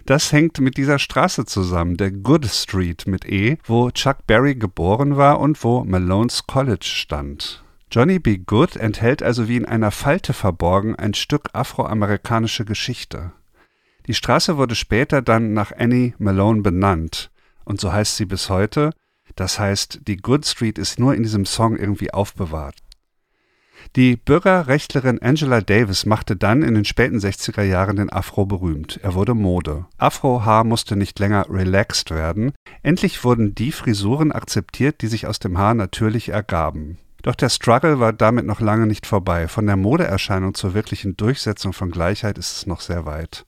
Das 0.06 0.32
hängt 0.32 0.60
mit 0.60 0.76
dieser 0.76 0.98
Straße 0.98 1.44
zusammen, 1.44 1.96
der 1.96 2.10
Good 2.10 2.46
Street 2.46 3.06
mit 3.06 3.24
E, 3.24 3.58
wo 3.64 3.90
Chuck 3.90 4.26
Berry 4.26 4.54
geboren 4.54 5.16
war 5.16 5.40
und 5.40 5.62
wo 5.64 5.84
Malone's 5.84 6.46
College 6.46 6.86
stand. 6.86 7.64
Johnny 7.90 8.18
B. 8.18 8.38
Good 8.38 8.76
enthält 8.76 9.22
also 9.22 9.48
wie 9.48 9.56
in 9.56 9.66
einer 9.66 9.90
Falte 9.90 10.32
verborgen 10.32 10.96
ein 10.96 11.14
Stück 11.14 11.50
afroamerikanische 11.52 12.64
Geschichte. 12.64 13.32
Die 14.06 14.14
Straße 14.14 14.56
wurde 14.56 14.74
später 14.74 15.20
dann 15.20 15.52
nach 15.52 15.72
Annie 15.76 16.14
Malone 16.18 16.62
benannt 16.62 17.30
und 17.64 17.80
so 17.80 17.92
heißt 17.92 18.16
sie 18.16 18.24
bis 18.24 18.48
heute. 18.48 18.92
Das 19.36 19.58
heißt, 19.58 20.00
die 20.08 20.16
Good 20.16 20.46
Street 20.46 20.78
ist 20.78 20.98
nur 20.98 21.14
in 21.14 21.22
diesem 21.22 21.46
Song 21.46 21.76
irgendwie 21.76 22.12
aufbewahrt. 22.12 22.76
Die 23.96 24.16
Bürgerrechtlerin 24.16 25.20
Angela 25.20 25.60
Davis 25.60 26.06
machte 26.06 26.36
dann 26.36 26.62
in 26.62 26.74
den 26.74 26.84
späten 26.84 27.18
60er 27.18 27.62
Jahren 27.62 27.96
den 27.96 28.10
Afro 28.10 28.46
berühmt. 28.46 28.98
Er 29.02 29.14
wurde 29.14 29.34
Mode. 29.34 29.86
Afrohaar 29.98 30.64
musste 30.64 30.96
nicht 30.96 31.18
länger 31.18 31.46
relaxed 31.50 32.10
werden. 32.10 32.52
Endlich 32.82 33.22
wurden 33.24 33.54
die 33.54 33.72
Frisuren 33.72 34.32
akzeptiert, 34.32 35.02
die 35.02 35.08
sich 35.08 35.26
aus 35.26 35.38
dem 35.38 35.58
Haar 35.58 35.74
natürlich 35.74 36.30
ergaben. 36.30 36.98
Doch 37.22 37.34
der 37.34 37.50
Struggle 37.50 38.00
war 38.00 38.12
damit 38.12 38.46
noch 38.46 38.60
lange 38.60 38.86
nicht 38.86 39.06
vorbei. 39.06 39.46
Von 39.46 39.66
der 39.66 39.76
Modeerscheinung 39.76 40.54
zur 40.54 40.74
wirklichen 40.74 41.16
Durchsetzung 41.16 41.72
von 41.72 41.90
Gleichheit 41.90 42.36
ist 42.36 42.56
es 42.56 42.66
noch 42.66 42.80
sehr 42.80 43.06
weit. 43.06 43.44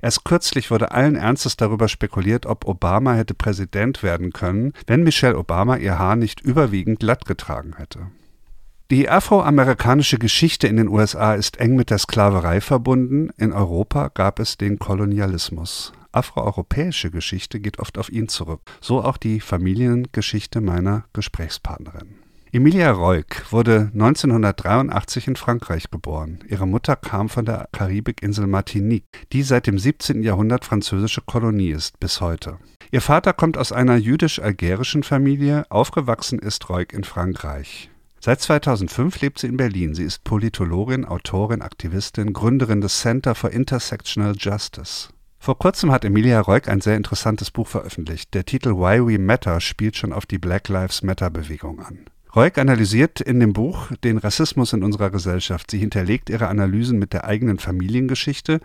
Erst 0.00 0.24
kürzlich 0.24 0.70
wurde 0.70 0.90
allen 0.90 1.14
Ernstes 1.14 1.56
darüber 1.56 1.88
spekuliert, 1.88 2.46
ob 2.46 2.66
Obama 2.66 3.14
hätte 3.14 3.34
Präsident 3.34 4.02
werden 4.02 4.32
können, 4.32 4.72
wenn 4.86 5.04
Michelle 5.04 5.38
Obama 5.38 5.76
ihr 5.76 5.98
Haar 5.98 6.16
nicht 6.16 6.40
überwiegend 6.40 7.00
glatt 7.00 7.24
getragen 7.24 7.74
hätte. 7.76 8.10
Die 8.92 9.08
afroamerikanische 9.08 10.18
Geschichte 10.18 10.68
in 10.68 10.76
den 10.76 10.88
USA 10.88 11.32
ist 11.32 11.56
eng 11.56 11.76
mit 11.76 11.88
der 11.88 11.96
Sklaverei 11.96 12.60
verbunden, 12.60 13.30
in 13.38 13.54
Europa 13.54 14.10
gab 14.12 14.38
es 14.38 14.58
den 14.58 14.78
Kolonialismus. 14.78 15.94
Afroeuropäische 16.12 17.10
Geschichte 17.10 17.58
geht 17.58 17.78
oft 17.78 17.96
auf 17.96 18.12
ihn 18.12 18.28
zurück, 18.28 18.60
so 18.82 19.02
auch 19.02 19.16
die 19.16 19.40
Familiengeschichte 19.40 20.60
meiner 20.60 21.06
Gesprächspartnerin. 21.14 22.16
Emilia 22.52 22.90
Reuk 22.90 23.50
wurde 23.50 23.90
1983 23.94 25.26
in 25.26 25.36
Frankreich 25.36 25.90
geboren. 25.90 26.40
Ihre 26.46 26.68
Mutter 26.68 26.94
kam 26.96 27.30
von 27.30 27.46
der 27.46 27.70
Karibikinsel 27.72 28.46
Martinique, 28.46 29.26
die 29.32 29.42
seit 29.42 29.66
dem 29.66 29.78
17. 29.78 30.22
Jahrhundert 30.22 30.66
französische 30.66 31.22
Kolonie 31.22 31.70
ist 31.70 31.98
bis 31.98 32.20
heute. 32.20 32.58
Ihr 32.90 33.00
Vater 33.00 33.32
kommt 33.32 33.56
aus 33.56 33.72
einer 33.72 33.96
jüdisch-algerischen 33.96 35.02
Familie, 35.02 35.64
aufgewachsen 35.70 36.38
ist 36.38 36.68
Reuk 36.68 36.92
in 36.92 37.04
Frankreich. 37.04 37.88
Seit 38.24 38.40
2005 38.40 39.20
lebt 39.20 39.40
sie 39.40 39.48
in 39.48 39.56
Berlin. 39.56 39.96
Sie 39.96 40.04
ist 40.04 40.22
Politologin, 40.22 41.04
Autorin, 41.04 41.60
Aktivistin, 41.60 42.32
Gründerin 42.32 42.80
des 42.80 43.00
Center 43.00 43.34
for 43.34 43.50
Intersectional 43.50 44.36
Justice. 44.38 45.08
Vor 45.40 45.58
kurzem 45.58 45.90
hat 45.90 46.04
Emilia 46.04 46.40
Reuk 46.40 46.68
ein 46.68 46.80
sehr 46.80 46.96
interessantes 46.96 47.50
Buch 47.50 47.66
veröffentlicht. 47.66 48.32
Der 48.32 48.44
Titel 48.44 48.76
Why 48.76 49.04
We 49.04 49.18
Matter 49.18 49.60
spielt 49.60 49.96
schon 49.96 50.12
auf 50.12 50.24
die 50.24 50.38
Black 50.38 50.68
Lives 50.68 51.02
Matter 51.02 51.30
Bewegung 51.30 51.80
an. 51.80 51.98
Reuk 52.36 52.58
analysiert 52.58 53.20
in 53.20 53.40
dem 53.40 53.54
Buch 53.54 53.90
den 54.04 54.18
Rassismus 54.18 54.72
in 54.72 54.84
unserer 54.84 55.10
Gesellschaft. 55.10 55.68
Sie 55.72 55.78
hinterlegt 55.78 56.30
ihre 56.30 56.46
Analysen 56.46 57.00
mit 57.00 57.12
der 57.12 57.24
eigenen 57.24 57.58
Familiengeschichte 57.58 58.60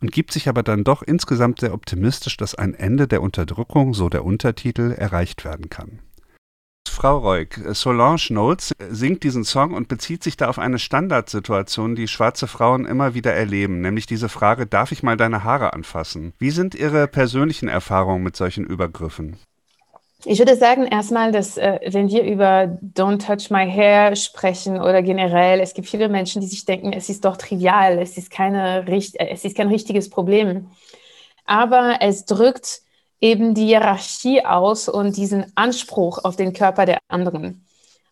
und 0.00 0.10
gibt 0.10 0.32
sich 0.32 0.48
aber 0.48 0.62
dann 0.62 0.84
doch 0.84 1.02
insgesamt 1.02 1.60
sehr 1.60 1.74
optimistisch, 1.74 2.38
dass 2.38 2.54
ein 2.54 2.72
Ende 2.72 3.06
der 3.08 3.20
Unterdrückung, 3.20 3.92
so 3.92 4.08
der 4.08 4.24
Untertitel, 4.24 4.92
erreicht 4.92 5.44
werden 5.44 5.68
kann. 5.68 5.98
Frau 6.92 7.18
Reuk, 7.18 7.58
Solange 7.72 8.18
Knowles 8.18 8.74
singt 8.90 9.22
diesen 9.24 9.44
Song 9.44 9.72
und 9.72 9.88
bezieht 9.88 10.22
sich 10.22 10.36
da 10.36 10.48
auf 10.48 10.58
eine 10.58 10.78
Standardsituation, 10.78 11.94
die 11.94 12.06
schwarze 12.06 12.46
Frauen 12.46 12.84
immer 12.84 13.14
wieder 13.14 13.32
erleben, 13.32 13.80
nämlich 13.80 14.06
diese 14.06 14.28
Frage, 14.28 14.66
darf 14.66 14.92
ich 14.92 15.02
mal 15.02 15.16
deine 15.16 15.42
Haare 15.42 15.72
anfassen? 15.72 16.34
Wie 16.38 16.50
sind 16.50 16.74
Ihre 16.74 17.08
persönlichen 17.08 17.68
Erfahrungen 17.68 18.22
mit 18.22 18.36
solchen 18.36 18.64
Übergriffen? 18.64 19.38
Ich 20.24 20.38
würde 20.38 20.54
sagen, 20.54 20.86
erstmal, 20.86 21.32
dass 21.32 21.56
äh, 21.56 21.80
wenn 21.88 22.08
wir 22.08 22.22
über 22.24 22.78
Don't 22.94 23.26
Touch 23.26 23.50
My 23.50 23.68
Hair 23.68 24.14
sprechen 24.14 24.80
oder 24.80 25.02
generell, 25.02 25.60
es 25.60 25.74
gibt 25.74 25.88
viele 25.88 26.08
Menschen, 26.10 26.42
die 26.42 26.46
sich 26.46 26.66
denken, 26.66 26.92
es 26.92 27.08
ist 27.08 27.24
doch 27.24 27.38
trivial, 27.38 27.98
es 27.98 28.18
ist, 28.18 28.30
keine, 28.30 28.84
es 28.86 29.44
ist 29.44 29.56
kein 29.56 29.68
richtiges 29.68 30.10
Problem. 30.10 30.68
Aber 31.46 31.96
es 32.00 32.26
drückt 32.26 32.82
eben 33.22 33.54
die 33.54 33.66
Hierarchie 33.66 34.44
aus 34.44 34.88
und 34.88 35.16
diesen 35.16 35.46
Anspruch 35.54 36.22
auf 36.24 36.36
den 36.36 36.52
Körper 36.52 36.84
der 36.84 36.98
anderen. 37.08 37.64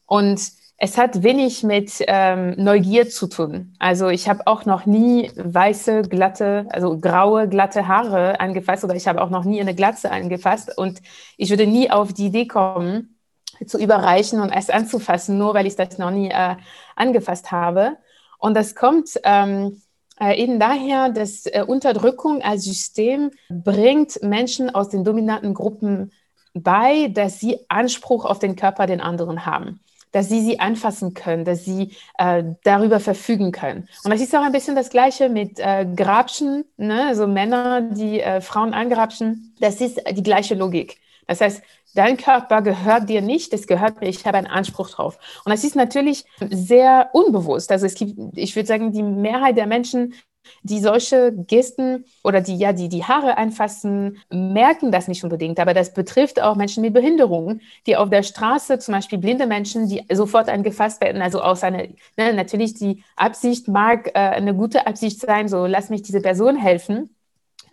Und 0.07 0.41
es 0.79 0.97
hat 0.97 1.23
wenig 1.23 1.63
mit 1.63 1.93
ähm, 2.07 2.55
Neugier 2.57 3.11
zu 3.11 3.27
tun. 3.27 3.75
Also 3.79 4.09
ich 4.09 4.29
habe 4.29 4.47
auch 4.47 4.65
noch 4.65 4.87
nie 4.87 5.31
weiße, 5.37 6.03
glatte, 6.03 6.67
also 6.71 6.99
graue, 6.99 7.49
glatte 7.49 7.87
Haare 7.87 8.41
angefasst 8.41 8.83
oder 8.83 8.95
ich 8.95 9.07
habe 9.07 9.21
auch 9.21 9.29
noch 9.29 9.45
nie 9.45 9.61
eine 9.61 9.75
Glatze 9.75 10.11
angefasst 10.11 10.77
und 10.79 11.03
ich 11.37 11.51
würde 11.51 11.67
nie 11.67 11.91
auf 11.91 12.15
die 12.15 12.27
Idee 12.27 12.47
kommen, 12.47 13.19
zu 13.67 13.79
überreichen 13.79 14.41
und 14.41 14.51
es 14.53 14.71
anzufassen, 14.71 15.37
nur 15.37 15.53
weil 15.53 15.67
ich 15.67 15.77
das 15.77 15.99
noch 15.99 16.11
nie 16.11 16.31
äh, 16.31 16.57
angefasst 16.97 17.53
habe. 17.53 17.99
Und 18.39 18.55
das 18.55 18.75
kommt 18.75 19.21
ähm, 19.25 19.73
äh, 19.73 19.90
eben 20.21 20.61
daher, 20.61 21.11
dass 21.11 21.47
äh, 21.47 21.65
Unterdrückung 21.67 22.43
als 22.43 22.65
System 22.65 23.31
bringt 23.49 24.23
Menschen 24.23 24.75
aus 24.75 24.89
den 24.89 25.05
dominanten 25.05 25.55
Gruppen 25.55 26.13
bei, 26.55 27.09
dass 27.09 27.41
sie 27.41 27.59
Anspruch 27.69 28.25
auf 28.25 28.39
den 28.39 28.57
Körper 28.57 28.87
den 28.87 29.01
anderen 29.01 29.47
haben 29.47 29.81
dass 30.13 30.29
sie 30.29 30.41
sie 30.41 30.59
anfassen 30.59 31.15
können, 31.15 31.45
dass 31.45 31.65
sie 31.65 31.93
äh, 32.19 32.43
darüber 32.65 33.01
verfügen 33.01 33.53
können. 33.53 33.89
Und 34.05 34.11
das 34.11 34.21
ist 34.21 34.35
auch 34.35 34.43
ein 34.43 34.53
bisschen 34.53 34.75
das 34.75 34.91
Gleiche 34.91 35.29
mit 35.29 35.59
äh, 35.61 35.87
Grabschen, 35.87 36.65
ne? 36.77 37.07
also 37.07 37.27
Männer, 37.27 37.81
die 37.81 38.21
äh, 38.21 38.41
Frauen 38.41 38.75
angrabschen. 38.75 39.55
Das 39.61 39.81
ist 39.81 40.03
die 40.11 40.23
gleiche 40.23 40.55
Logik. 40.55 40.99
Das 41.27 41.41
heißt, 41.41 41.63
dein 41.95 42.17
Körper 42.17 42.63
gehört 42.63 43.09
dir 43.09 43.23
nicht, 43.23 43.53
es 43.53 43.67
gehört 43.67 44.01
mir, 44.01 44.09
ich 44.09 44.25
habe 44.27 44.39
einen 44.39 44.47
Anspruch 44.47 44.91
drauf. 44.91 45.19
Und 45.45 45.53
das 45.53 45.65
ist 45.65 45.77
natürlich 45.77 46.25
sehr 46.41 47.11
unbewusst. 47.13 47.71
Also 47.73 47.87
es 47.87 47.95
gibt, 47.95 48.19
ich 48.37 48.55
würde 48.57 48.67
sagen, 48.67 48.93
die 48.93 49.03
Mehrheit 49.03 49.57
der 49.57 49.67
Menschen 49.67 50.15
die 50.63 50.81
solche 50.81 51.33
Gesten 51.33 52.05
oder 52.25 52.41
die 52.41 52.57
ja 52.57 52.73
die 52.73 52.89
die 52.89 53.05
Haare 53.05 53.37
anfassen, 53.37 54.19
merken 54.31 54.91
das 54.93 55.09
nicht 55.09 55.23
unbedingt. 55.25 55.59
Aber 55.61 55.75
das 55.75 55.93
betrifft 55.93 56.41
auch 56.41 56.57
Menschen 56.57 56.83
mit 56.83 56.95
Behinderungen, 56.95 57.61
die 57.87 57.97
auf 57.97 58.11
der 58.11 58.23
Straße, 58.23 58.79
zum 58.79 58.95
Beispiel 58.95 59.19
blinde 59.19 59.47
Menschen, 59.47 59.89
die 59.89 60.05
sofort 60.13 60.49
angefasst 60.49 61.01
werden. 61.01 61.23
Also 61.23 61.41
aus 61.43 61.63
einer, 61.63 61.85
ne, 62.17 62.33
natürlich 62.35 62.75
die 62.75 63.05
Absicht 63.17 63.69
mag 63.69 64.09
äh, 64.09 64.19
eine 64.19 64.55
gute 64.55 64.87
Absicht 64.87 65.21
sein, 65.21 65.49
so 65.49 65.67
lass 65.67 65.91
mich 65.91 66.03
diese 66.03 66.21
Person 66.21 66.57
helfen. 66.57 67.15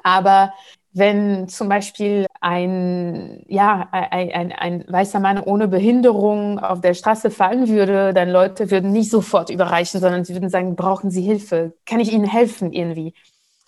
Aber 0.04 0.54
wenn 0.94 1.48
zum 1.48 1.70
Beispiel 1.70 2.26
ein, 2.42 3.44
ja, 3.48 3.88
ein, 3.92 4.32
ein, 4.32 4.52
ein, 4.52 4.86
weißer 4.88 5.20
Mann 5.20 5.40
ohne 5.40 5.68
Behinderung 5.68 6.60
auf 6.60 6.82
der 6.82 6.94
Straße 6.94 7.30
fallen 7.30 7.68
würde, 7.68 8.14
dann 8.14 8.30
Leute 8.30 8.72
würden 8.72 8.92
nicht 8.92 9.12
sofort 9.12 9.50
überreichen, 9.50 10.00
sondern 10.00 10.26
sie 10.26 10.34
würden 10.34 10.50
sagen, 10.50 10.76
brauchen 10.76 11.12
Sie 11.12 11.22
Hilfe? 11.22 11.74
Kann 11.86 12.00
ich 12.00 12.12
Ihnen 12.12 12.26
helfen 12.26 12.74
irgendwie? 12.74 13.14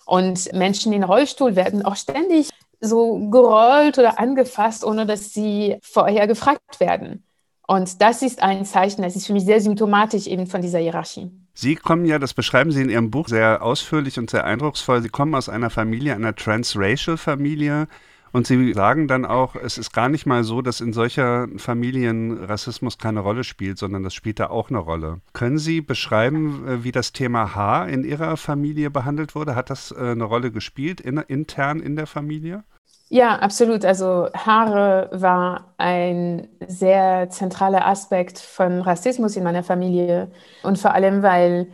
Und 0.06 0.52
Menschen 0.52 0.92
in 0.92 1.04
Rollstuhl 1.04 1.54
werden 1.56 1.84
auch 1.84 1.96
ständig 1.96 2.50
so 2.80 3.28
gerollt 3.30 3.98
oder 3.98 4.18
angefasst, 4.18 4.84
ohne 4.84 5.06
dass 5.06 5.32
sie 5.32 5.78
vorher 5.82 6.26
gefragt 6.26 6.80
werden. 6.80 7.24
Und 7.70 8.02
das 8.02 8.22
ist 8.22 8.42
ein 8.42 8.64
Zeichen, 8.64 9.02
das 9.02 9.14
ist 9.14 9.28
für 9.28 9.32
mich 9.32 9.44
sehr 9.44 9.60
symptomatisch 9.60 10.26
eben 10.26 10.48
von 10.48 10.60
dieser 10.60 10.80
Hierarchie. 10.80 11.30
Sie 11.54 11.76
kommen 11.76 12.04
ja, 12.04 12.18
das 12.18 12.34
beschreiben 12.34 12.72
Sie 12.72 12.82
in 12.82 12.90
Ihrem 12.90 13.12
Buch 13.12 13.28
sehr 13.28 13.62
ausführlich 13.62 14.18
und 14.18 14.28
sehr 14.28 14.42
eindrucksvoll, 14.42 15.02
Sie 15.02 15.08
kommen 15.08 15.36
aus 15.36 15.48
einer 15.48 15.70
Familie, 15.70 16.16
einer 16.16 16.34
transracial 16.34 17.16
Familie. 17.16 17.86
Und 18.32 18.48
Sie 18.48 18.72
sagen 18.72 19.06
dann 19.06 19.24
auch, 19.24 19.54
es 19.54 19.78
ist 19.78 19.92
gar 19.92 20.08
nicht 20.08 20.26
mal 20.26 20.42
so, 20.42 20.62
dass 20.62 20.80
in 20.80 20.92
solcher 20.92 21.46
Familien 21.58 22.42
Rassismus 22.42 22.98
keine 22.98 23.20
Rolle 23.20 23.44
spielt, 23.44 23.78
sondern 23.78 24.02
das 24.02 24.14
spielt 24.14 24.40
da 24.40 24.50
auch 24.50 24.70
eine 24.70 24.78
Rolle. 24.78 25.20
Können 25.32 25.58
Sie 25.58 25.80
beschreiben, 25.80 26.66
äh, 26.66 26.82
wie 26.82 26.90
das 26.90 27.12
Thema 27.12 27.54
Haar 27.54 27.88
in 27.88 28.02
Ihrer 28.02 28.36
Familie 28.36 28.90
behandelt 28.90 29.36
wurde? 29.36 29.54
Hat 29.54 29.70
das 29.70 29.92
äh, 29.92 30.10
eine 30.10 30.24
Rolle 30.24 30.50
gespielt 30.50 31.00
in, 31.00 31.18
intern 31.18 31.78
in 31.78 31.94
der 31.94 32.08
Familie? 32.08 32.64
Ja, 33.12 33.36
absolut. 33.40 33.84
Also 33.84 34.28
Haare 34.34 35.08
war 35.12 35.74
ein 35.78 36.48
sehr 36.66 37.28
zentraler 37.30 37.84
Aspekt 37.86 38.38
von 38.38 38.80
Rassismus 38.82 39.34
in 39.36 39.42
meiner 39.42 39.64
Familie. 39.64 40.30
Und 40.62 40.78
vor 40.78 40.94
allem, 40.94 41.22
weil 41.22 41.72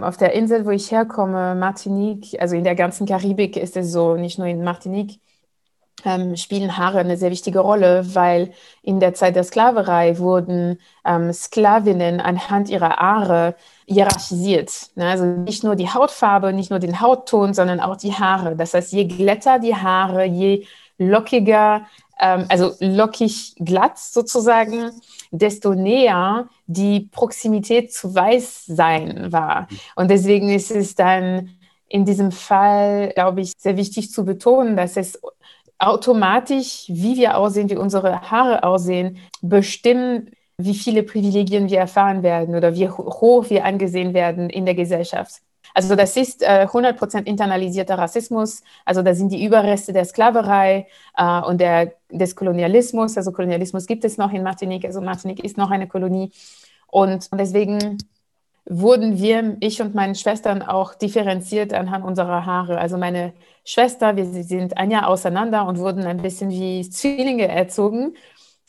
auf 0.00 0.16
der 0.16 0.32
Insel, 0.32 0.64
wo 0.64 0.70
ich 0.70 0.90
herkomme, 0.90 1.54
Martinique, 1.54 2.40
also 2.40 2.56
in 2.56 2.64
der 2.64 2.74
ganzen 2.74 3.06
Karibik 3.06 3.56
ist 3.58 3.76
es 3.76 3.92
so, 3.92 4.16
nicht 4.16 4.38
nur 4.38 4.46
in 4.48 4.64
Martinique, 4.64 5.20
ähm, 6.04 6.36
spielen 6.36 6.76
Haare 6.76 6.98
eine 6.98 7.16
sehr 7.16 7.30
wichtige 7.30 7.60
Rolle, 7.60 8.14
weil 8.14 8.52
in 8.82 9.00
der 9.00 9.14
Zeit 9.14 9.36
der 9.36 9.44
Sklaverei 9.44 10.18
wurden 10.18 10.78
ähm, 11.04 11.32
Sklavinnen 11.32 12.20
anhand 12.20 12.70
ihrer 12.70 12.96
Haare 12.96 13.56
hierarchisiert. 13.86 14.90
Ne? 14.94 15.08
Also 15.08 15.24
nicht 15.24 15.64
nur 15.64 15.76
die 15.76 15.88
Hautfarbe, 15.88 16.52
nicht 16.52 16.70
nur 16.70 16.78
den 16.78 17.00
Hautton, 17.00 17.54
sondern 17.54 17.80
auch 17.80 17.96
die 17.96 18.14
Haare. 18.14 18.56
Das 18.56 18.74
heißt, 18.74 18.92
je 18.92 19.04
glätter 19.06 19.58
die 19.58 19.74
Haare, 19.74 20.24
je 20.24 20.66
lockiger, 20.98 21.86
ähm, 22.20 22.46
also 22.48 22.72
lockig 22.80 23.54
glatt 23.58 23.98
sozusagen, 23.98 24.90
desto 25.30 25.74
näher 25.74 26.48
die 26.66 27.08
Proximität 27.10 27.92
zu 27.92 28.14
Weißsein 28.14 29.32
war. 29.32 29.68
Und 29.96 30.10
deswegen 30.10 30.48
ist 30.48 30.70
es 30.70 30.94
dann 30.94 31.50
in 31.88 32.04
diesem 32.04 32.32
Fall, 32.32 33.12
glaube 33.14 33.40
ich, 33.40 33.52
sehr 33.56 33.76
wichtig 33.76 34.10
zu 34.10 34.24
betonen, 34.24 34.76
dass 34.76 34.96
es 34.96 35.18
automatisch, 35.78 36.86
wie 36.88 37.16
wir 37.16 37.36
aussehen, 37.36 37.70
wie 37.70 37.76
unsere 37.76 38.30
Haare 38.30 38.64
aussehen, 38.64 39.18
bestimmen, 39.42 40.30
wie 40.56 40.74
viele 40.74 41.04
Privilegien 41.04 41.70
wir 41.70 41.78
erfahren 41.78 42.22
werden 42.22 42.56
oder 42.56 42.74
wie 42.74 42.88
hoch 42.88 43.48
wir 43.48 43.64
angesehen 43.64 44.12
werden 44.12 44.50
in 44.50 44.66
der 44.66 44.74
Gesellschaft. 44.74 45.40
Also 45.74 45.94
das 45.94 46.16
ist 46.16 46.42
äh, 46.42 46.66
100% 46.68 47.24
internalisierter 47.24 47.98
Rassismus. 47.98 48.62
Also 48.84 49.02
da 49.02 49.14
sind 49.14 49.30
die 49.32 49.44
Überreste 49.44 49.92
der 49.92 50.04
Sklaverei 50.04 50.88
äh, 51.16 51.40
und 51.42 51.60
der, 51.60 51.92
des 52.10 52.34
Kolonialismus. 52.34 53.16
Also 53.16 53.32
Kolonialismus 53.32 53.86
gibt 53.86 54.04
es 54.04 54.16
noch 54.16 54.32
in 54.32 54.42
Martinique. 54.42 54.86
Also 54.86 55.00
Martinique 55.00 55.44
ist 55.44 55.56
noch 55.56 55.70
eine 55.70 55.86
Kolonie. 55.86 56.32
Und, 56.88 57.28
deswegen 57.32 57.98
wurden 58.64 59.18
wir, 59.18 59.56
ich 59.60 59.80
und 59.80 59.94
meine 59.94 60.14
Schwestern, 60.14 60.62
auch 60.62 60.94
differenziert 60.94 61.72
anhand 61.72 62.04
unserer 62.04 62.44
Haare. 62.46 62.78
Also 62.78 62.98
meine 62.98 63.32
Schwester, 63.70 64.16
wir 64.16 64.24
sind 64.44 64.76
ein 64.78 64.90
Jahr 64.90 65.08
auseinander 65.08 65.66
und 65.66 65.78
wurden 65.78 66.04
ein 66.06 66.22
bisschen 66.22 66.48
wie 66.50 66.88
Zwillinge 66.88 67.48
erzogen. 67.48 68.16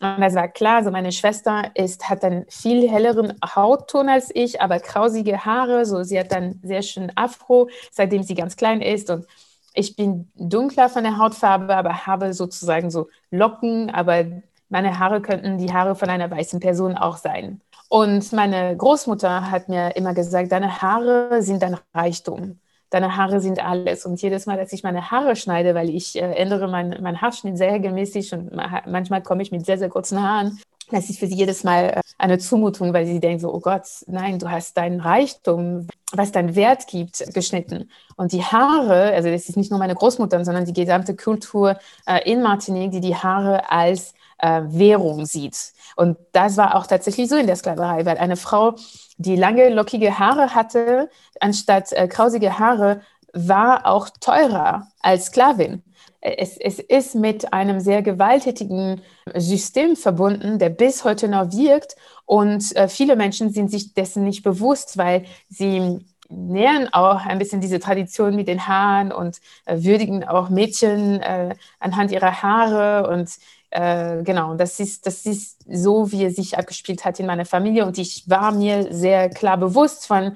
Und 0.01 0.21
das 0.21 0.35
war 0.35 0.47
klar, 0.49 0.77
also 0.77 0.91
meine 0.91 1.11
Schwester 1.13 1.71
ist, 1.75 2.09
hat 2.09 2.23
einen 2.23 2.45
viel 2.49 2.89
helleren 2.89 3.33
Hautton 3.55 4.09
als 4.09 4.29
ich, 4.33 4.61
aber 4.61 4.79
krausige 4.79 5.45
Haare. 5.45 5.85
So, 5.85 6.03
sie 6.03 6.19
hat 6.19 6.31
dann 6.31 6.59
sehr 6.63 6.81
schön 6.81 7.11
Afro, 7.15 7.69
seitdem 7.91 8.23
sie 8.23 8.35
ganz 8.35 8.55
klein 8.57 8.81
ist. 8.81 9.09
Und 9.09 9.25
Ich 9.73 9.95
bin 9.95 10.31
dunkler 10.35 10.89
von 10.89 11.03
der 11.03 11.17
Hautfarbe, 11.17 11.75
aber 11.75 12.05
habe 12.05 12.33
sozusagen 12.33 12.91
so 12.91 13.07
Locken, 13.31 13.89
aber 13.91 14.25
meine 14.69 14.99
Haare 14.99 15.21
könnten 15.21 15.57
die 15.57 15.71
Haare 15.73 15.95
von 15.95 16.09
einer 16.09 16.29
weißen 16.31 16.59
Person 16.59 16.97
auch 16.97 17.17
sein. 17.17 17.61
Und 17.87 18.33
meine 18.33 18.75
Großmutter 18.77 19.49
hat 19.51 19.69
mir 19.69 19.95
immer 19.95 20.13
gesagt, 20.13 20.51
deine 20.51 20.81
Haare 20.81 21.41
sind 21.41 21.61
dein 21.63 21.77
Reichtum. 21.93 22.59
Deine 22.89 23.15
Haare 23.15 23.39
sind 23.39 23.63
alles. 23.63 24.05
Und 24.05 24.21
jedes 24.21 24.45
Mal, 24.45 24.57
dass 24.57 24.73
ich 24.73 24.83
meine 24.83 25.11
Haare 25.11 25.35
schneide, 25.35 25.75
weil 25.75 25.89
ich 25.89 26.15
äh, 26.15 26.33
ändere 26.33 26.67
meinen 26.67 27.01
mein 27.01 27.21
Haarschnitt 27.21 27.57
sehr 27.57 27.73
regelmäßig 27.73 28.33
und 28.33 28.51
manchmal 28.87 29.21
komme 29.21 29.43
ich 29.43 29.51
mit 29.51 29.65
sehr, 29.65 29.77
sehr 29.77 29.89
kurzen 29.89 30.21
Haaren, 30.21 30.59
das 30.91 31.09
ist 31.09 31.19
für 31.19 31.27
sie 31.27 31.35
jedes 31.35 31.63
Mal 31.63 31.85
äh, 31.85 32.01
eine 32.17 32.37
Zumutung, 32.39 32.93
weil 32.93 33.05
sie 33.05 33.19
denkt 33.19 33.41
so, 33.41 33.53
oh 33.53 33.59
Gott, 33.59 33.83
nein, 34.07 34.39
du 34.39 34.49
hast 34.49 34.75
deinen 34.77 34.99
Reichtum, 34.99 35.87
was 36.11 36.31
deinen 36.31 36.55
Wert 36.55 36.87
gibt, 36.87 37.33
geschnitten. 37.33 37.89
Und 38.15 38.31
die 38.31 38.43
Haare, 38.43 39.13
also 39.13 39.29
das 39.29 39.47
ist 39.49 39.57
nicht 39.57 39.71
nur 39.71 39.79
meine 39.79 39.95
Großmutter, 39.95 40.43
sondern 40.43 40.65
die 40.65 40.73
gesamte 40.73 41.15
Kultur 41.15 41.77
äh, 42.05 42.29
in 42.29 42.41
Martinique, 42.41 42.91
die 42.91 43.01
die 43.01 43.15
Haare 43.15 43.69
als 43.69 44.13
äh, 44.39 44.61
Währung 44.65 45.25
sieht. 45.25 45.73
Und 45.95 46.17
das 46.31 46.57
war 46.57 46.75
auch 46.75 46.87
tatsächlich 46.87 47.29
so 47.29 47.35
in 47.35 47.47
der 47.47 47.55
Sklaverei, 47.55 48.05
weil 48.05 48.17
eine 48.17 48.37
Frau, 48.37 48.75
die 49.19 49.35
lange, 49.35 49.69
lockige 49.69 50.17
Haare 50.17 50.55
hatte, 50.55 51.09
anstatt 51.39 51.91
äh, 51.93 52.07
krausige 52.07 52.57
Haare, 52.57 53.01
war 53.33 53.85
auch 53.85 54.09
teurer 54.19 54.87
als 55.01 55.27
Sklavin 55.27 55.83
es, 56.21 56.57
es 56.57 56.79
ist 56.79 57.15
mit 57.15 57.53
einem 57.53 57.79
sehr 57.79 58.01
gewalttätigen 58.01 59.01
System 59.35 59.95
verbunden, 59.95 60.59
der 60.59 60.69
bis 60.69 61.03
heute 61.03 61.27
noch 61.27 61.51
wirkt. 61.51 61.95
Und 62.25 62.75
äh, 62.75 62.87
viele 62.87 63.15
Menschen 63.15 63.51
sind 63.51 63.71
sich 63.71 63.93
dessen 63.93 64.23
nicht 64.23 64.43
bewusst, 64.43 64.97
weil 64.97 65.25
sie 65.49 65.99
nähern 66.29 66.89
auch 66.91 67.25
ein 67.25 67.39
bisschen 67.39 67.61
diese 67.61 67.79
Tradition 67.79 68.35
mit 68.35 68.47
den 68.47 68.67
Haaren 68.67 69.11
und 69.11 69.39
äh, 69.65 69.77
würdigen 69.81 70.23
auch 70.23 70.49
Mädchen 70.49 71.21
äh, 71.21 71.55
anhand 71.79 72.11
ihrer 72.11 72.43
Haare. 72.43 73.09
Und 73.09 73.29
äh, 73.71 74.23
genau, 74.23 74.55
das 74.55 74.79
ist, 74.79 75.05
das 75.05 75.25
ist 75.25 75.59
so, 75.69 76.11
wie 76.11 76.25
es 76.25 76.35
sich 76.35 76.57
abgespielt 76.57 77.05
hat 77.05 77.19
in 77.19 77.25
meiner 77.25 77.45
Familie. 77.45 77.85
Und 77.85 77.97
ich 77.97 78.29
war 78.29 78.51
mir 78.51 78.93
sehr 78.93 79.29
klar 79.29 79.57
bewusst 79.57 80.07
von 80.07 80.35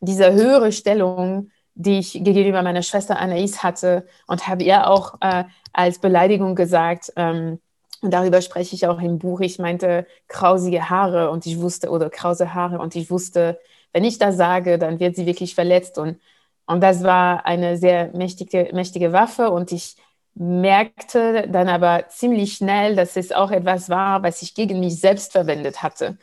dieser 0.00 0.32
höheren 0.32 0.72
Stellung, 0.72 1.50
die 1.74 1.98
ich 1.98 2.12
gegenüber 2.12 2.62
meiner 2.62 2.82
Schwester 2.82 3.20
Anaïs 3.20 3.62
hatte 3.62 4.06
und 4.26 4.48
habe 4.48 4.64
ihr 4.64 4.88
auch 4.88 5.14
äh, 5.20 5.44
als 5.72 5.98
Beleidigung 5.98 6.54
gesagt, 6.54 7.12
ähm, 7.16 7.60
und 8.00 8.12
darüber 8.12 8.40
spreche 8.42 8.76
ich 8.76 8.86
auch 8.86 9.00
im 9.00 9.18
Buch, 9.18 9.40
ich 9.40 9.58
meinte 9.58 10.06
krausige 10.28 10.88
Haare 10.88 11.30
und 11.30 11.46
ich 11.46 11.60
wusste, 11.60 11.90
oder 11.90 12.10
krause 12.10 12.54
Haare 12.54 12.78
und 12.78 12.94
ich 12.94 13.10
wusste, 13.10 13.58
wenn 13.92 14.04
ich 14.04 14.18
das 14.18 14.36
sage, 14.36 14.78
dann 14.78 15.00
wird 15.00 15.16
sie 15.16 15.26
wirklich 15.26 15.54
verletzt 15.54 15.98
und, 15.98 16.20
und 16.66 16.80
das 16.80 17.02
war 17.02 17.44
eine 17.46 17.76
sehr 17.76 18.12
mächtige, 18.14 18.70
mächtige 18.72 19.12
Waffe 19.12 19.50
und 19.50 19.72
ich 19.72 19.96
merkte 20.38 21.48
dann 21.50 21.68
aber 21.68 22.08
ziemlich 22.08 22.54
schnell, 22.54 22.94
dass 22.94 23.16
es 23.16 23.32
auch 23.32 23.50
etwas 23.50 23.90
war, 23.90 24.22
was 24.22 24.40
ich 24.42 24.54
gegen 24.54 24.80
mich 24.80 25.00
selbst 25.00 25.32
verwendet 25.32 25.82
hatte. 25.82 26.16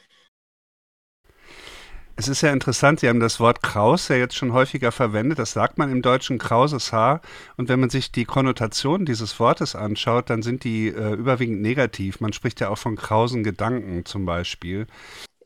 Es 2.17 2.30
ist 2.30 2.41
ja 2.41 2.54
interessant, 2.54 3.01
Sie 3.01 3.10
haben 3.10 3.19
das 3.19 3.41
Wort 3.41 3.62
Kraus 3.62 4.08
ja 4.08 4.15
jetzt 4.15 4.36
schon 4.36 4.54
häufiger 4.54 4.93
verwendet. 4.93 5.38
Das 5.38 5.51
sagt 5.51 5.78
man 5.78 5.91
im 5.91 6.01
Deutschen 6.01 6.38
krauses 6.38 6.93
Haar. 6.93 7.19
Und 7.58 7.67
wenn 7.67 7.82
man 7.82 7.89
sich 7.89 8.10
die 8.10 8.23
Konnotation 8.23 9.04
dieses 9.06 9.38
Wortes 9.38 9.75
anschaut, 9.75 10.30
dann 10.30 10.41
sind 10.41 10.63
die 10.63 10.88
äh, 10.88 11.13
überwiegend 11.13 11.62
negativ. 11.62 12.21
Man 12.21 12.32
spricht 12.32 12.62
ja 12.62 12.69
auch 12.69 12.78
von 12.78 12.95
krausen 12.95 13.43
Gedanken 13.43 14.06
zum 14.06 14.25
Beispiel. 14.25 14.88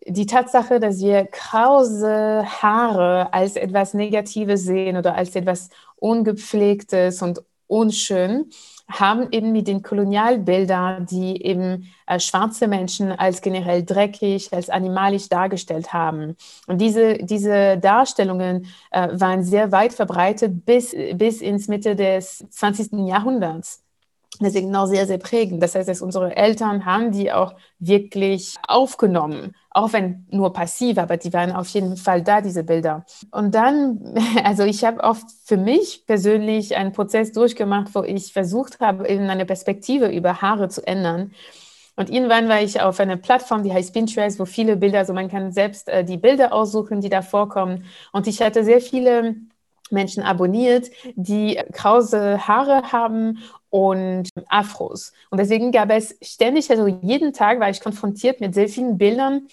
Die 0.05 0.27
Tatsache, 0.27 0.79
dass 0.79 0.99
wir 0.99 1.25
krause 1.25 2.45
Haare 2.45 3.33
als 3.33 3.55
etwas 3.55 3.95
Negatives 3.95 4.63
sehen 4.63 4.95
oder 4.95 5.15
als 5.15 5.35
etwas 5.35 5.69
Ungepflegtes 5.95 7.23
und 7.23 7.41
unschön, 7.69 8.49
haben 8.89 9.27
eben 9.31 9.51
mit 9.51 9.67
den 9.67 9.83
Kolonialbildern, 9.83 11.05
die 11.05 11.43
eben 11.45 11.91
äh, 12.07 12.19
schwarze 12.19 12.67
Menschen 12.67 13.11
als 13.11 13.41
generell 13.41 13.83
dreckig, 13.83 14.51
als 14.51 14.69
animalisch 14.69 15.29
dargestellt 15.29 15.93
haben. 15.93 16.35
Und 16.67 16.79
diese, 16.81 17.19
diese 17.19 17.77
Darstellungen 17.77 18.65
äh, 18.91 19.09
waren 19.11 19.43
sehr 19.43 19.71
weit 19.71 19.93
verbreitet 19.93 20.65
bis, 20.65 20.95
bis 21.13 21.41
ins 21.41 21.67
Mitte 21.67 21.95
des 21.95 22.43
20. 22.49 23.07
Jahrhunderts. 23.07 23.83
Deswegen 24.41 24.73
auch 24.75 24.85
sehr, 24.85 25.05
sehr 25.05 25.17
prägend. 25.17 25.61
Das 25.61 25.75
heißt, 25.75 25.89
dass 25.89 26.01
unsere 26.01 26.35
Eltern 26.35 26.85
haben 26.85 27.11
die 27.11 27.31
auch 27.31 27.53
wirklich 27.79 28.55
aufgenommen, 28.67 29.53
auch 29.69 29.91
wenn 29.91 30.25
nur 30.31 30.53
passiv, 30.53 30.97
aber 30.97 31.17
die 31.17 31.33
waren 31.33 31.51
auf 31.51 31.67
jeden 31.69 31.97
Fall 31.97 32.23
da, 32.23 32.39
diese 32.39 32.63
Bilder. 32.63 33.05
Und 33.31 33.53
dann, 33.53 34.15
also 34.43 34.63
ich 34.63 34.85
habe 34.85 35.03
auch 35.03 35.17
für 35.43 35.57
mich 35.57 36.05
persönlich 36.07 36.77
einen 36.77 36.93
Prozess 36.93 37.33
durchgemacht, 37.33 37.93
wo 37.93 38.03
ich 38.03 38.31
versucht 38.31 38.79
habe, 38.79 39.07
eben 39.09 39.29
eine 39.29 39.45
Perspektive 39.45 40.07
über 40.07 40.41
Haare 40.41 40.69
zu 40.69 40.85
ändern. 40.87 41.31
Und 41.97 42.09
irgendwann 42.09 42.47
war 42.47 42.61
ich 42.61 42.79
auf 42.79 43.01
einer 43.01 43.17
Plattform, 43.17 43.61
die 43.63 43.73
heißt 43.73 43.93
Pinterest, 43.93 44.39
wo 44.39 44.45
viele 44.45 44.77
Bilder, 44.77 44.99
also 44.99 45.11
man 45.11 45.27
kann 45.27 45.51
selbst 45.51 45.89
äh, 45.89 46.05
die 46.05 46.15
Bilder 46.15 46.53
aussuchen, 46.53 47.01
die 47.01 47.09
da 47.09 47.21
vorkommen. 47.21 47.83
Und 48.13 48.25
ich 48.25 48.41
hatte 48.41 48.63
sehr 48.63 48.79
viele 48.79 49.35
Menschen 49.91 50.23
abonniert, 50.23 50.89
die 51.15 51.59
krause 51.73 52.47
Haare 52.47 52.91
haben 52.91 53.39
und 53.69 54.29
Afros. 54.47 55.13
Und 55.29 55.39
deswegen 55.39 55.71
gab 55.71 55.91
es 55.91 56.17
ständig, 56.21 56.69
also 56.71 56.87
jeden 56.87 57.33
Tag 57.33 57.59
war 57.59 57.69
ich 57.69 57.81
konfrontiert 57.81 58.41
mit 58.41 58.53
sehr 58.53 58.69
vielen 58.69 58.97
Bildern 58.97 59.47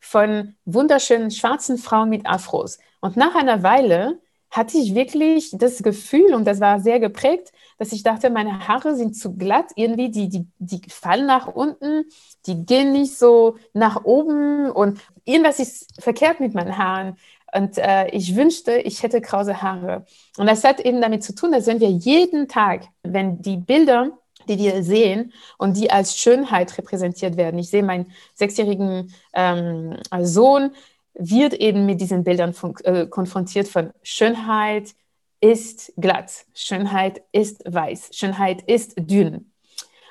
von 0.00 0.54
wunderschönen 0.64 1.30
schwarzen 1.30 1.78
Frauen 1.78 2.08
mit 2.08 2.26
Afros. 2.26 2.78
Und 3.00 3.16
nach 3.16 3.34
einer 3.34 3.62
Weile 3.62 4.20
hatte 4.50 4.78
ich 4.78 4.94
wirklich 4.94 5.50
das 5.52 5.82
Gefühl, 5.82 6.34
und 6.34 6.46
das 6.46 6.60
war 6.60 6.80
sehr 6.80 7.00
geprägt, 7.00 7.52
dass 7.78 7.92
ich 7.92 8.02
dachte, 8.02 8.30
meine 8.30 8.66
Haare 8.66 8.94
sind 8.96 9.14
zu 9.14 9.36
glatt, 9.36 9.72
irgendwie, 9.74 10.10
die, 10.10 10.28
die, 10.28 10.46
die 10.58 10.80
fallen 10.88 11.26
nach 11.26 11.46
unten, 11.46 12.04
die 12.46 12.64
gehen 12.64 12.92
nicht 12.92 13.18
so 13.18 13.56
nach 13.74 14.04
oben 14.04 14.70
und 14.70 15.00
irgendwas 15.24 15.58
ist 15.58 16.00
verkehrt 16.00 16.40
mit 16.40 16.54
meinen 16.54 16.78
Haaren. 16.78 17.16
Und 17.56 17.78
äh, 17.78 18.08
ich 18.08 18.36
wünschte, 18.36 18.76
ich 18.76 19.02
hätte 19.02 19.20
krause 19.20 19.62
Haare. 19.62 20.04
Und 20.36 20.46
das 20.46 20.62
hat 20.62 20.80
eben 20.80 21.00
damit 21.00 21.24
zu 21.24 21.34
tun, 21.34 21.52
dass 21.52 21.66
wenn 21.66 21.80
wir 21.80 21.90
jeden 21.90 22.48
Tag, 22.48 22.88
wenn 23.02 23.40
die 23.40 23.56
Bilder, 23.56 24.10
die 24.46 24.58
wir 24.58 24.82
sehen 24.82 25.32
und 25.56 25.76
die 25.76 25.90
als 25.90 26.18
Schönheit 26.18 26.76
repräsentiert 26.76 27.36
werden, 27.36 27.58
ich 27.58 27.70
sehe 27.70 27.82
meinen 27.82 28.12
sechsjährigen 28.34 29.12
ähm, 29.32 29.96
Sohn, 30.20 30.72
wird 31.14 31.54
eben 31.54 31.86
mit 31.86 32.00
diesen 32.02 32.24
Bildern 32.24 32.54
äh, 32.84 33.06
konfrontiert 33.06 33.68
von 33.68 33.90
Schönheit 34.02 34.94
ist 35.40 35.92
glatt, 35.96 36.30
Schönheit 36.54 37.22
ist 37.32 37.62
weiß, 37.66 38.10
Schönheit 38.12 38.62
ist 38.62 38.94
dünn. 38.96 39.52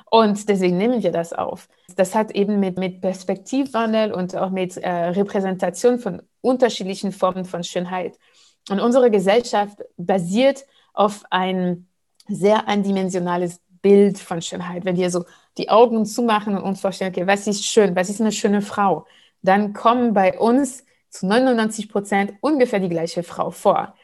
Und 0.09 0.49
deswegen 0.49 0.77
nehmen 0.77 1.03
wir 1.03 1.11
das 1.11 1.33
auf. 1.33 1.67
Das 1.95 2.15
hat 2.15 2.31
eben 2.31 2.59
mit, 2.59 2.77
mit 2.77 3.01
Perspektivwandel 3.01 4.13
und 4.13 4.35
auch 4.35 4.49
mit 4.49 4.77
äh, 4.77 4.89
Repräsentation 4.89 5.99
von 5.99 6.21
unterschiedlichen 6.45 7.11
Formen 7.11 7.45
von 7.45 7.63
Schönheit. 7.63 8.17
Und 8.69 8.79
unsere 8.79 9.11
Gesellschaft 9.11 9.79
basiert 9.97 10.65
auf 10.93 11.23
ein 11.29 11.87
sehr 12.27 12.67
eindimensionales 12.67 13.59
Bild 13.81 14.17
von 14.17 14.41
Schönheit. 14.41 14.85
Wenn 14.85 14.97
wir 14.97 15.11
so 15.11 15.25
die 15.57 15.69
Augen 15.69 16.05
zumachen 16.05 16.57
und 16.57 16.63
uns 16.63 16.81
vorstellen, 16.81 17.11
okay, 17.11 17.27
was 17.27 17.47
ist 17.47 17.65
schön, 17.65 17.95
was 17.95 18.09
ist 18.09 18.21
eine 18.21 18.31
schöne 18.31 18.61
Frau, 18.61 19.05
dann 19.41 19.73
kommen 19.73 20.13
bei 20.13 20.39
uns 20.39 20.83
zu 21.09 21.27
99 21.27 21.89
Prozent 21.89 22.33
ungefähr 22.41 22.79
die 22.79 22.89
gleiche 22.89 23.23
Frau 23.23 23.51
vor. 23.51 23.95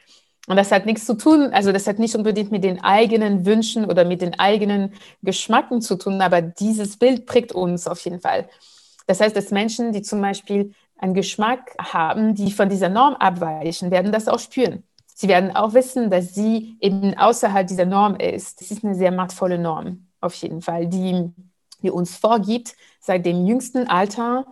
Und 0.47 0.55
das 0.55 0.71
hat 0.71 0.85
nichts 0.85 1.05
zu 1.05 1.15
tun, 1.15 1.51
also 1.53 1.71
das 1.71 1.87
hat 1.87 1.99
nicht 1.99 2.15
unbedingt 2.15 2.51
mit 2.51 2.63
den 2.63 2.83
eigenen 2.83 3.45
Wünschen 3.45 3.85
oder 3.85 4.05
mit 4.05 4.21
den 4.21 4.39
eigenen 4.39 4.93
Geschmacken 5.21 5.81
zu 5.81 5.97
tun, 5.97 6.21
aber 6.21 6.41
dieses 6.41 6.97
Bild 6.97 7.25
prägt 7.25 7.51
uns 7.51 7.87
auf 7.87 7.99
jeden 8.01 8.19
Fall. 8.19 8.49
Das 9.07 9.19
heißt, 9.19 9.35
dass 9.35 9.51
Menschen, 9.51 9.91
die 9.93 10.01
zum 10.01 10.21
Beispiel 10.21 10.73
einen 11.01 11.13
Geschmack 11.13 11.75
haben, 11.79 12.35
die 12.35 12.51
von 12.51 12.69
dieser 12.69 12.89
Norm 12.89 13.15
abweichen, 13.15 13.91
werden 13.91 14.11
das 14.11 14.27
auch 14.27 14.39
spüren. 14.39 14.83
Sie 15.13 15.27
werden 15.27 15.55
auch 15.55 15.73
wissen, 15.73 16.09
dass 16.09 16.33
sie 16.33 16.77
eben 16.79 17.17
außerhalb 17.17 17.67
dieser 17.67 17.85
Norm 17.85 18.15
ist. 18.15 18.61
Das 18.61 18.71
ist 18.71 18.83
eine 18.83 18.95
sehr 18.95 19.11
machtvolle 19.11 19.57
Norm, 19.57 20.07
auf 20.21 20.35
jeden 20.35 20.61
Fall, 20.61 20.87
die, 20.87 21.31
die 21.81 21.91
uns 21.91 22.17
vorgibt, 22.17 22.75
seit 22.99 23.25
dem 23.25 23.45
jüngsten 23.45 23.87
Alter, 23.87 24.45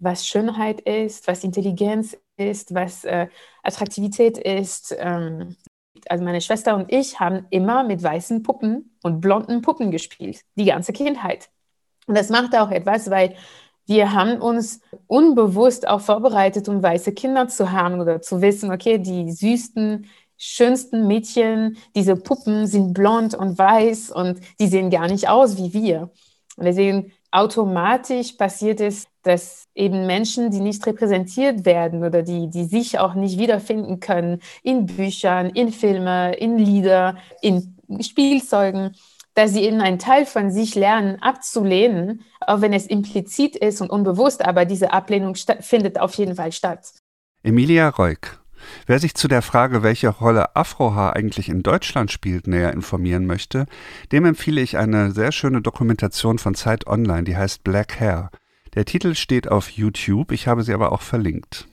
was 0.00 0.26
Schönheit 0.26 0.80
ist, 0.82 1.26
was 1.28 1.44
Intelligenz 1.44 2.16
ist, 2.36 2.74
was 2.74 3.04
äh, 3.04 3.28
Attraktivität 3.62 4.36
ist. 4.36 4.94
Ähm, 4.98 5.56
also 6.08 6.24
meine 6.24 6.40
Schwester 6.40 6.74
und 6.74 6.92
ich 6.92 7.20
haben 7.20 7.46
immer 7.50 7.84
mit 7.84 8.02
weißen 8.02 8.42
Puppen 8.42 8.96
und 9.02 9.20
blonden 9.20 9.62
Puppen 9.62 9.92
gespielt, 9.92 10.42
die 10.56 10.64
ganze 10.64 10.92
Kindheit. 10.92 11.50
Und 12.06 12.16
das 12.16 12.28
macht 12.28 12.54
auch 12.56 12.70
etwas, 12.70 13.10
weil 13.10 13.36
wir 13.86 14.12
haben 14.12 14.40
uns 14.40 14.80
unbewusst 15.06 15.86
auch 15.86 16.00
vorbereitet, 16.00 16.68
um 16.68 16.82
weiße 16.82 17.12
Kinder 17.12 17.48
zu 17.48 17.72
haben 17.72 18.00
oder 18.00 18.22
zu 18.22 18.40
wissen, 18.40 18.72
okay, 18.72 18.98
die 18.98 19.30
süßsten, 19.30 20.06
schönsten 20.36 21.06
Mädchen, 21.06 21.76
diese 21.94 22.16
Puppen 22.16 22.66
sind 22.66 22.94
blond 22.94 23.34
und 23.34 23.58
weiß 23.58 24.10
und 24.10 24.40
die 24.58 24.68
sehen 24.68 24.90
gar 24.90 25.08
nicht 25.08 25.28
aus 25.28 25.56
wie 25.56 25.72
wir. 25.72 26.10
Und 26.56 26.64
deswegen 26.64 27.12
automatisch 27.30 28.32
passiert 28.32 28.80
es, 28.80 29.06
dass 29.22 29.64
eben 29.74 30.06
Menschen, 30.06 30.50
die 30.50 30.60
nicht 30.60 30.86
repräsentiert 30.86 31.64
werden 31.64 32.04
oder 32.04 32.22
die, 32.22 32.48
die 32.48 32.64
sich 32.64 32.98
auch 32.98 33.14
nicht 33.14 33.38
wiederfinden 33.38 34.00
können 34.00 34.40
in 34.62 34.86
Büchern, 34.86 35.50
in 35.50 35.72
Filmen, 35.72 36.34
in 36.34 36.58
Lieder, 36.58 37.16
in 37.40 37.76
Spielzeugen, 38.00 38.94
dass 39.34 39.52
sie 39.52 39.62
eben 39.62 39.80
einen 39.80 39.98
Teil 39.98 40.26
von 40.26 40.50
sich 40.50 40.74
lernen 40.74 41.20
abzulehnen, 41.20 42.22
auch 42.40 42.60
wenn 42.60 42.72
es 42.72 42.86
implizit 42.86 43.56
ist 43.56 43.80
und 43.80 43.90
unbewusst, 43.90 44.44
aber 44.44 44.64
diese 44.64 44.92
Ablehnung 44.92 45.34
findet 45.60 46.00
auf 46.00 46.14
jeden 46.14 46.36
Fall 46.36 46.52
statt. 46.52 46.92
Emilia 47.42 47.88
Reuk. 47.88 48.40
Wer 48.86 48.98
sich 48.98 49.14
zu 49.14 49.28
der 49.28 49.42
Frage, 49.42 49.82
welche 49.82 50.08
Rolle 50.08 50.56
Afrohaar 50.56 51.14
eigentlich 51.14 51.48
in 51.48 51.62
Deutschland 51.62 52.10
spielt, 52.10 52.46
näher 52.46 52.72
informieren 52.72 53.26
möchte, 53.26 53.66
dem 54.12 54.24
empfehle 54.24 54.60
ich 54.60 54.78
eine 54.78 55.10
sehr 55.10 55.32
schöne 55.32 55.60
Dokumentation 55.60 56.38
von 56.38 56.54
Zeit 56.54 56.86
Online, 56.86 57.24
die 57.24 57.36
heißt 57.36 57.64
Black 57.64 58.00
Hair. 58.00 58.30
Der 58.74 58.84
Titel 58.84 59.14
steht 59.14 59.48
auf 59.48 59.70
YouTube, 59.70 60.32
ich 60.32 60.48
habe 60.48 60.62
sie 60.62 60.72
aber 60.72 60.92
auch 60.92 61.02
verlinkt. 61.02 61.68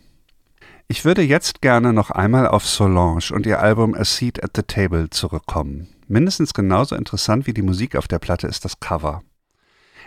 Ich 0.88 1.06
würde 1.06 1.22
jetzt 1.22 1.62
gerne 1.62 1.94
noch 1.94 2.12
einmal 2.12 2.48
auf 2.48 2.66
Solange 2.66 3.32
und 3.32 3.46
ihr 3.46 3.62
Album 3.62 3.96
A 3.96 4.04
Seat 4.04 4.44
at 4.44 4.52
the 4.56 4.64
Table 4.64 5.10
zurückkommen. 5.10 5.88
Mindestens 6.12 6.54
genauso 6.54 6.98
interessant 6.98 7.48
wie 7.48 7.54
die 7.54 7.62
Musik 7.62 7.96
auf 7.96 8.06
der 8.06 8.20
Platte 8.20 8.46
ist 8.46 8.66
das 8.66 8.82
Cover. 8.82 9.24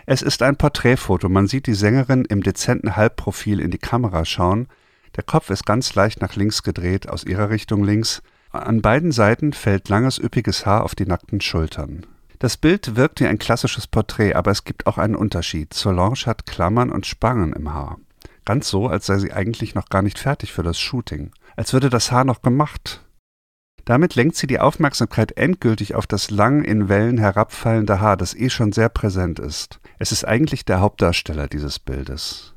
Es 0.05 0.21
ist 0.21 0.43
ein 0.43 0.55
Porträtfoto, 0.55 1.29
man 1.29 1.47
sieht 1.47 1.65
die 1.65 1.73
Sängerin 1.73 2.25
im 2.25 2.43
dezenten 2.43 2.95
Halbprofil 2.95 3.59
in 3.59 3.71
die 3.71 3.79
Kamera 3.79 4.23
schauen, 4.23 4.67
der 5.15 5.23
Kopf 5.23 5.49
ist 5.49 5.65
ganz 5.65 5.95
leicht 5.95 6.21
nach 6.21 6.35
links 6.35 6.61
gedreht, 6.61 7.09
aus 7.09 7.23
ihrer 7.23 7.49
Richtung 7.49 7.83
links, 7.83 8.21
an 8.51 8.83
beiden 8.83 9.11
Seiten 9.11 9.51
fällt 9.51 9.89
langes 9.89 10.19
üppiges 10.19 10.67
Haar 10.67 10.83
auf 10.83 10.93
die 10.93 11.07
nackten 11.07 11.41
Schultern. 11.41 12.05
Das 12.37 12.55
Bild 12.55 12.95
wirkt 12.95 13.19
wie 13.19 13.25
ein 13.25 13.39
klassisches 13.39 13.87
Porträt, 13.87 14.35
aber 14.35 14.51
es 14.51 14.63
gibt 14.63 14.85
auch 14.85 14.99
einen 14.99 15.15
Unterschied. 15.15 15.73
Solange 15.73 16.27
hat 16.27 16.45
Klammern 16.45 16.91
und 16.91 17.07
Spangen 17.07 17.53
im 17.53 17.73
Haar. 17.73 17.97
Ganz 18.45 18.69
so, 18.69 18.87
als 18.87 19.07
sei 19.07 19.17
sie 19.17 19.33
eigentlich 19.33 19.73
noch 19.73 19.89
gar 19.89 20.03
nicht 20.03 20.19
fertig 20.19 20.53
für 20.53 20.61
das 20.61 20.79
Shooting. 20.79 21.31
Als 21.55 21.73
würde 21.73 21.89
das 21.89 22.11
Haar 22.11 22.25
noch 22.25 22.43
gemacht. 22.43 23.04
Damit 23.85 24.15
lenkt 24.15 24.35
sie 24.35 24.47
die 24.47 24.59
Aufmerksamkeit 24.59 25.37
endgültig 25.37 25.93
auf 25.93 26.07
das 26.07 26.31
lang 26.31 26.63
in 26.63 26.89
Wellen 26.89 27.19
herabfallende 27.19 28.01
Haar, 28.01 28.17
das 28.17 28.35
eh 28.35 28.49
schon 28.49 28.71
sehr 28.71 28.89
präsent 28.89 29.39
ist. 29.39 29.79
Es 29.99 30.11
ist 30.11 30.25
eigentlich 30.25 30.65
der 30.65 30.81
Hauptdarsteller 30.81 31.47
dieses 31.47 31.77
Bildes. 31.77 32.55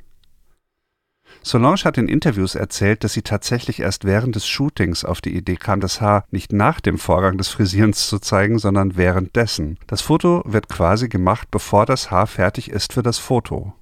Solange 1.43 1.77
hat 1.85 1.99
in 1.99 2.09
Interviews 2.09 2.55
erzählt, 2.55 3.05
dass 3.05 3.13
sie 3.13 3.23
tatsächlich 3.23 3.81
erst 3.81 4.05
während 4.05 4.35
des 4.35 4.47
Shootings 4.47 5.05
auf 5.05 5.21
die 5.21 5.37
Idee 5.37 5.57
kam, 5.57 5.81
das 5.81 6.01
Haar 6.01 6.25
nicht 6.31 6.53
nach 6.53 6.81
dem 6.81 6.99
Vorgang 6.99 7.39
des 7.39 7.49
Frisierens 7.49 8.09
zu 8.09 8.19
zeigen, 8.19 8.59
sondern 8.59 8.97
währenddessen. 8.97 9.79
Das 9.87 10.01
Foto 10.01 10.43
wird 10.47 10.69
quasi 10.69 11.09
gemacht, 11.09 11.49
bevor 11.51 11.87
das 11.87 12.11
Haar 12.11 12.27
fertig 12.27 12.71
ist 12.71 12.95
für 12.95 13.03
das 13.03 13.19
Foto. 13.19 13.75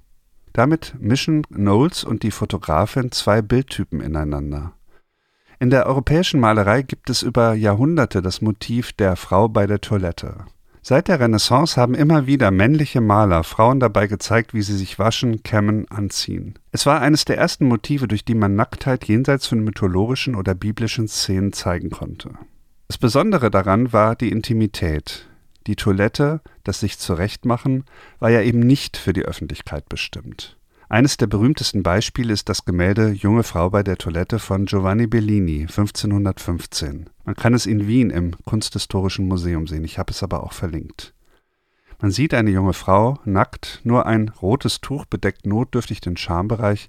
Damit 0.53 0.95
mischen 0.99 1.43
Knowles 1.43 2.03
und 2.03 2.23
die 2.23 2.31
Fotografin 2.31 3.11
zwei 3.11 3.41
Bildtypen 3.41 4.01
ineinander. 4.01 4.73
In 5.59 5.71
der 5.71 5.87
europäischen 5.87 6.39
Malerei 6.39 6.83
gibt 6.83 7.09
es 7.09 7.23
über 7.23 7.53
Jahrhunderte 7.55 8.21
das 8.21 8.41
Motiv 8.41 8.93
der 8.93 9.15
Frau 9.15 9.49
bei 9.49 9.65
der 9.65 9.81
Toilette. 9.81 10.45
Seit 10.83 11.07
der 11.07 11.19
Renaissance 11.19 11.81
haben 11.81 11.95
immer 11.95 12.27
wieder 12.27 12.51
männliche 12.51 13.01
Maler 13.01 13.43
Frauen 13.43 13.79
dabei 13.79 14.05
gezeigt, 14.05 14.53
wie 14.53 14.61
sie 14.61 14.77
sich 14.77 14.99
waschen, 14.99 15.41
kämmen, 15.41 15.89
anziehen. 15.89 16.59
Es 16.71 16.85
war 16.85 17.01
eines 17.01 17.25
der 17.25 17.37
ersten 17.37 17.65
Motive, 17.65 18.07
durch 18.07 18.23
die 18.23 18.35
man 18.35 18.55
Nacktheit 18.55 19.05
jenseits 19.05 19.47
von 19.47 19.59
mythologischen 19.59 20.35
oder 20.35 20.53
biblischen 20.53 21.07
Szenen 21.07 21.53
zeigen 21.53 21.89
konnte. 21.89 22.29
Das 22.87 22.99
Besondere 22.99 23.49
daran 23.49 23.91
war 23.91 24.15
die 24.15 24.31
Intimität. 24.31 25.27
Die 25.65 25.75
Toilette, 25.75 26.39
das 26.63 26.79
sich 26.79 26.99
zurechtmachen, 26.99 27.83
war 28.19 28.29
ja 28.29 28.41
eben 28.41 28.59
nicht 28.59 28.95
für 28.95 29.11
die 29.11 29.25
Öffentlichkeit 29.25 29.89
bestimmt. 29.89 30.56
Eines 30.89 31.17
der 31.17 31.27
berühmtesten 31.27 31.83
Beispiele 31.83 32.31
ist 32.31 32.47
das 32.47 32.63
Gemälde 32.63 33.09
Junge 33.09 33.43
Frau 33.43 33.69
bei 33.69 33.83
der 33.83 33.97
Toilette 33.97 34.39
von 34.39 34.65
Giovanni 34.65 35.05
Bellini 35.05 35.63
1515. 35.63 37.09
Man 37.25 37.35
kann 37.35 37.53
es 37.53 37.65
in 37.65 37.87
Wien 37.87 38.09
im 38.09 38.31
Kunsthistorischen 38.45 39.27
Museum 39.27 39.67
sehen, 39.67 39.83
ich 39.83 39.99
habe 39.99 40.11
es 40.11 40.23
aber 40.23 40.43
auch 40.43 40.53
verlinkt. 40.53 41.13
Man 41.99 42.11
sieht 42.11 42.33
eine 42.33 42.51
junge 42.51 42.71
Frau, 42.71 43.19
nackt, 43.25 43.81
nur 43.83 44.05
ein 44.05 44.29
rotes 44.29 44.79
Tuch 44.79 45.05
bedeckt 45.05 45.45
notdürftig 45.45 45.99
den 45.99 46.15
Schambereich, 46.15 46.87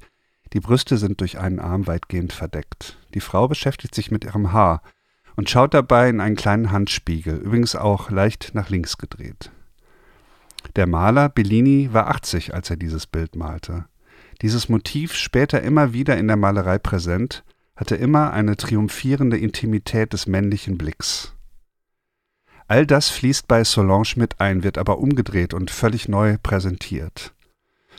die 0.52 0.60
Brüste 0.60 0.96
sind 0.96 1.20
durch 1.20 1.38
einen 1.40 1.58
Arm 1.58 1.88
weitgehend 1.88 2.32
verdeckt. 2.32 2.98
Die 3.14 3.20
Frau 3.20 3.48
beschäftigt 3.48 3.96
sich 3.96 4.12
mit 4.12 4.24
ihrem 4.24 4.52
Haar 4.52 4.80
und 5.34 5.50
schaut 5.50 5.74
dabei 5.74 6.08
in 6.08 6.20
einen 6.20 6.36
kleinen 6.36 6.70
Handspiegel, 6.70 7.36
übrigens 7.36 7.74
auch 7.74 8.10
leicht 8.10 8.52
nach 8.54 8.70
links 8.70 8.96
gedreht. 8.96 9.50
Der 10.76 10.86
Maler 10.86 11.28
Bellini 11.28 11.90
war 11.92 12.08
80, 12.08 12.54
als 12.54 12.70
er 12.70 12.76
dieses 12.76 13.06
Bild 13.06 13.36
malte. 13.36 13.86
Dieses 14.42 14.68
Motiv, 14.68 15.14
später 15.14 15.62
immer 15.62 15.92
wieder 15.92 16.16
in 16.16 16.28
der 16.28 16.36
Malerei 16.36 16.78
präsent, 16.78 17.44
hatte 17.74 17.96
immer 17.96 18.32
eine 18.32 18.56
triumphierende 18.56 19.38
Intimität 19.38 20.12
des 20.12 20.26
männlichen 20.26 20.78
Blicks. 20.78 21.34
All 22.66 22.86
das 22.86 23.08
fließt 23.08 23.48
bei 23.48 23.64
Solange 23.64 24.14
mit 24.16 24.40
ein, 24.40 24.62
wird 24.62 24.78
aber 24.78 24.98
umgedreht 24.98 25.54
und 25.54 25.70
völlig 25.70 26.08
neu 26.08 26.36
präsentiert. 26.42 27.32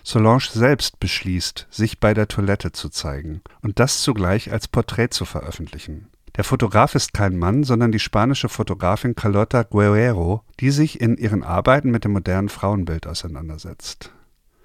Solange 0.03 0.41
selbst 0.51 0.99
beschließt, 0.99 1.67
sich 1.69 1.99
bei 1.99 2.13
der 2.13 2.27
Toilette 2.27 2.71
zu 2.71 2.89
zeigen 2.89 3.41
und 3.61 3.79
das 3.79 4.01
zugleich 4.01 4.51
als 4.51 4.67
Porträt 4.67 5.09
zu 5.09 5.25
veröffentlichen. 5.25 6.07
Der 6.39 6.45
Fotograf 6.45 6.95
ist 6.95 7.13
kein 7.13 7.37
Mann, 7.37 7.65
sondern 7.65 7.91
die 7.91 7.99
spanische 7.99 8.47
Fotografin 8.47 9.13
Carlota 9.13 9.63
Guerrero, 9.63 10.41
die 10.61 10.71
sich 10.71 11.01
in 11.01 11.17
ihren 11.17 11.43
Arbeiten 11.43 11.91
mit 11.91 12.05
dem 12.05 12.13
modernen 12.13 12.47
Frauenbild 12.47 13.07
auseinandersetzt. 13.07 14.13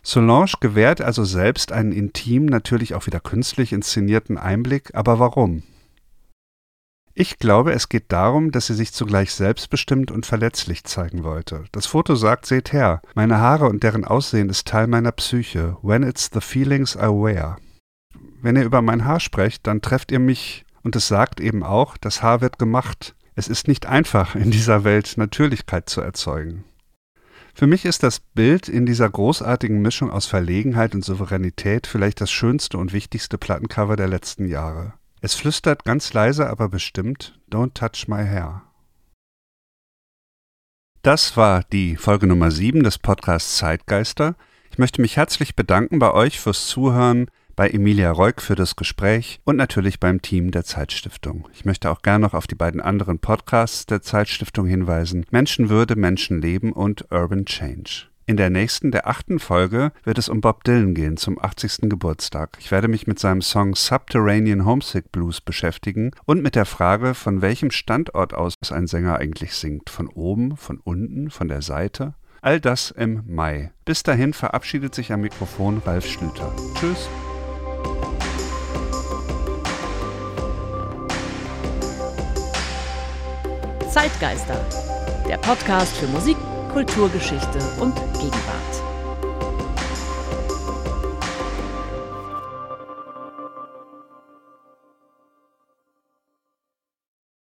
Solange 0.00 0.52
gewährt 0.60 1.00
also 1.00 1.24
selbst 1.24 1.72
einen 1.72 1.90
intim, 1.90 2.46
natürlich 2.46 2.94
auch 2.94 3.08
wieder 3.08 3.18
künstlich 3.18 3.72
inszenierten 3.72 4.38
Einblick, 4.38 4.94
aber 4.94 5.18
warum? 5.18 5.64
Ich 7.12 7.40
glaube, 7.40 7.72
es 7.72 7.88
geht 7.88 8.12
darum, 8.12 8.52
dass 8.52 8.68
sie 8.68 8.74
sich 8.74 8.92
zugleich 8.92 9.32
selbstbestimmt 9.32 10.12
und 10.12 10.26
verletzlich 10.26 10.84
zeigen 10.84 11.24
wollte. 11.24 11.64
Das 11.72 11.87
Foto 11.87 12.14
sagt, 12.14 12.46
seht 12.46 12.72
her, 12.72 13.02
meine 13.16 13.38
Haare 13.38 13.66
und 13.66 13.82
deren 13.82 14.04
Aussehen 14.04 14.48
ist 14.48 14.68
Teil 14.68 14.87
meiner 14.87 15.10
Psyche. 15.10 15.76
When 15.82 16.04
it's 16.04 16.30
the 16.32 16.40
feelings 16.40 16.94
I 16.94 17.08
wear. 17.08 17.56
Wenn 18.40 18.54
ihr 18.54 18.64
über 18.64 18.80
mein 18.80 19.04
Haar 19.04 19.18
sprecht, 19.18 19.66
dann 19.66 19.82
trefft 19.82 20.12
ihr 20.12 20.20
mich 20.20 20.63
und 20.84 20.94
es 20.94 21.08
sagt 21.08 21.40
eben 21.40 21.64
auch, 21.64 21.96
das 21.96 22.22
Haar 22.22 22.40
wird 22.40 22.58
gemacht. 22.58 23.16
Es 23.34 23.48
ist 23.48 23.66
nicht 23.66 23.86
einfach, 23.86 24.36
in 24.36 24.52
dieser 24.52 24.84
Welt 24.84 25.14
Natürlichkeit 25.16 25.88
zu 25.88 26.00
erzeugen. 26.00 26.64
Für 27.54 27.66
mich 27.66 27.84
ist 27.84 28.02
das 28.02 28.20
Bild 28.20 28.68
in 28.68 28.84
dieser 28.84 29.08
großartigen 29.08 29.80
Mischung 29.80 30.10
aus 30.10 30.26
Verlegenheit 30.26 30.94
und 30.94 31.04
Souveränität 31.04 31.86
vielleicht 31.86 32.20
das 32.20 32.30
schönste 32.30 32.78
und 32.78 32.92
wichtigste 32.92 33.38
Plattencover 33.38 33.96
der 33.96 34.08
letzten 34.08 34.46
Jahre. 34.46 34.94
Es 35.20 35.34
flüstert 35.34 35.84
ganz 35.84 36.12
leise, 36.12 36.50
aber 36.50 36.68
bestimmt 36.68 37.40
Don't 37.50 37.74
touch 37.74 38.08
my 38.08 38.24
hair. 38.24 38.62
Das 41.02 41.36
war 41.36 41.62
die 41.72 41.96
Folge 41.96 42.26
Nummer 42.26 42.50
7 42.50 42.82
des 42.82 42.98
Podcasts 42.98 43.56
Zeitgeister. 43.56 44.36
Ich 44.70 44.78
möchte 44.78 45.00
mich 45.00 45.16
herzlich 45.16 45.54
bedanken 45.54 45.98
bei 45.98 46.12
euch 46.12 46.40
fürs 46.40 46.66
Zuhören 46.66 47.28
bei 47.56 47.70
Emilia 47.70 48.10
Reuk 48.10 48.42
für 48.42 48.54
das 48.54 48.76
Gespräch 48.76 49.40
und 49.44 49.56
natürlich 49.56 50.00
beim 50.00 50.22
Team 50.22 50.50
der 50.50 50.64
Zeitstiftung. 50.64 51.48
Ich 51.52 51.64
möchte 51.64 51.90
auch 51.90 52.02
gern 52.02 52.20
noch 52.20 52.34
auf 52.34 52.46
die 52.46 52.54
beiden 52.54 52.80
anderen 52.80 53.18
Podcasts 53.18 53.86
der 53.86 54.02
Zeitstiftung 54.02 54.66
hinweisen. 54.66 55.24
Menschenwürde, 55.30 55.96
Menschenleben 55.96 56.72
und 56.72 57.10
Urban 57.10 57.44
Change. 57.44 58.06
In 58.26 58.38
der 58.38 58.48
nächsten, 58.48 58.90
der 58.90 59.06
achten 59.06 59.38
Folge, 59.38 59.92
wird 60.02 60.16
es 60.16 60.30
um 60.30 60.40
Bob 60.40 60.64
Dylan 60.64 60.94
gehen 60.94 61.18
zum 61.18 61.38
80. 61.38 61.90
Geburtstag. 61.90 62.56
Ich 62.58 62.70
werde 62.70 62.88
mich 62.88 63.06
mit 63.06 63.18
seinem 63.18 63.42
Song 63.42 63.74
Subterranean 63.74 64.64
Homesick 64.64 65.12
Blues 65.12 65.42
beschäftigen 65.42 66.12
und 66.24 66.42
mit 66.42 66.54
der 66.54 66.64
Frage, 66.64 67.12
von 67.12 67.42
welchem 67.42 67.70
Standort 67.70 68.32
aus 68.32 68.54
ein 68.70 68.86
Sänger 68.86 69.18
eigentlich 69.18 69.54
singt. 69.54 69.90
Von 69.90 70.08
oben, 70.08 70.56
von 70.56 70.78
unten, 70.78 71.30
von 71.30 71.48
der 71.48 71.60
Seite? 71.60 72.14
All 72.40 72.60
das 72.60 72.90
im 72.90 73.22
Mai. 73.26 73.72
Bis 73.84 74.02
dahin 74.02 74.32
verabschiedet 74.32 74.94
sich 74.94 75.12
am 75.12 75.20
Mikrofon 75.20 75.82
Ralf 75.84 76.06
Schlüter. 76.06 76.54
Tschüss. 76.74 77.08
Zeitgeister, 83.94 84.57
der 85.28 85.37
Podcast 85.37 85.96
für 85.96 86.09
Musik, 86.09 86.37
Kulturgeschichte 86.72 87.61
und 87.80 87.94
Gegenwart. 88.14 88.93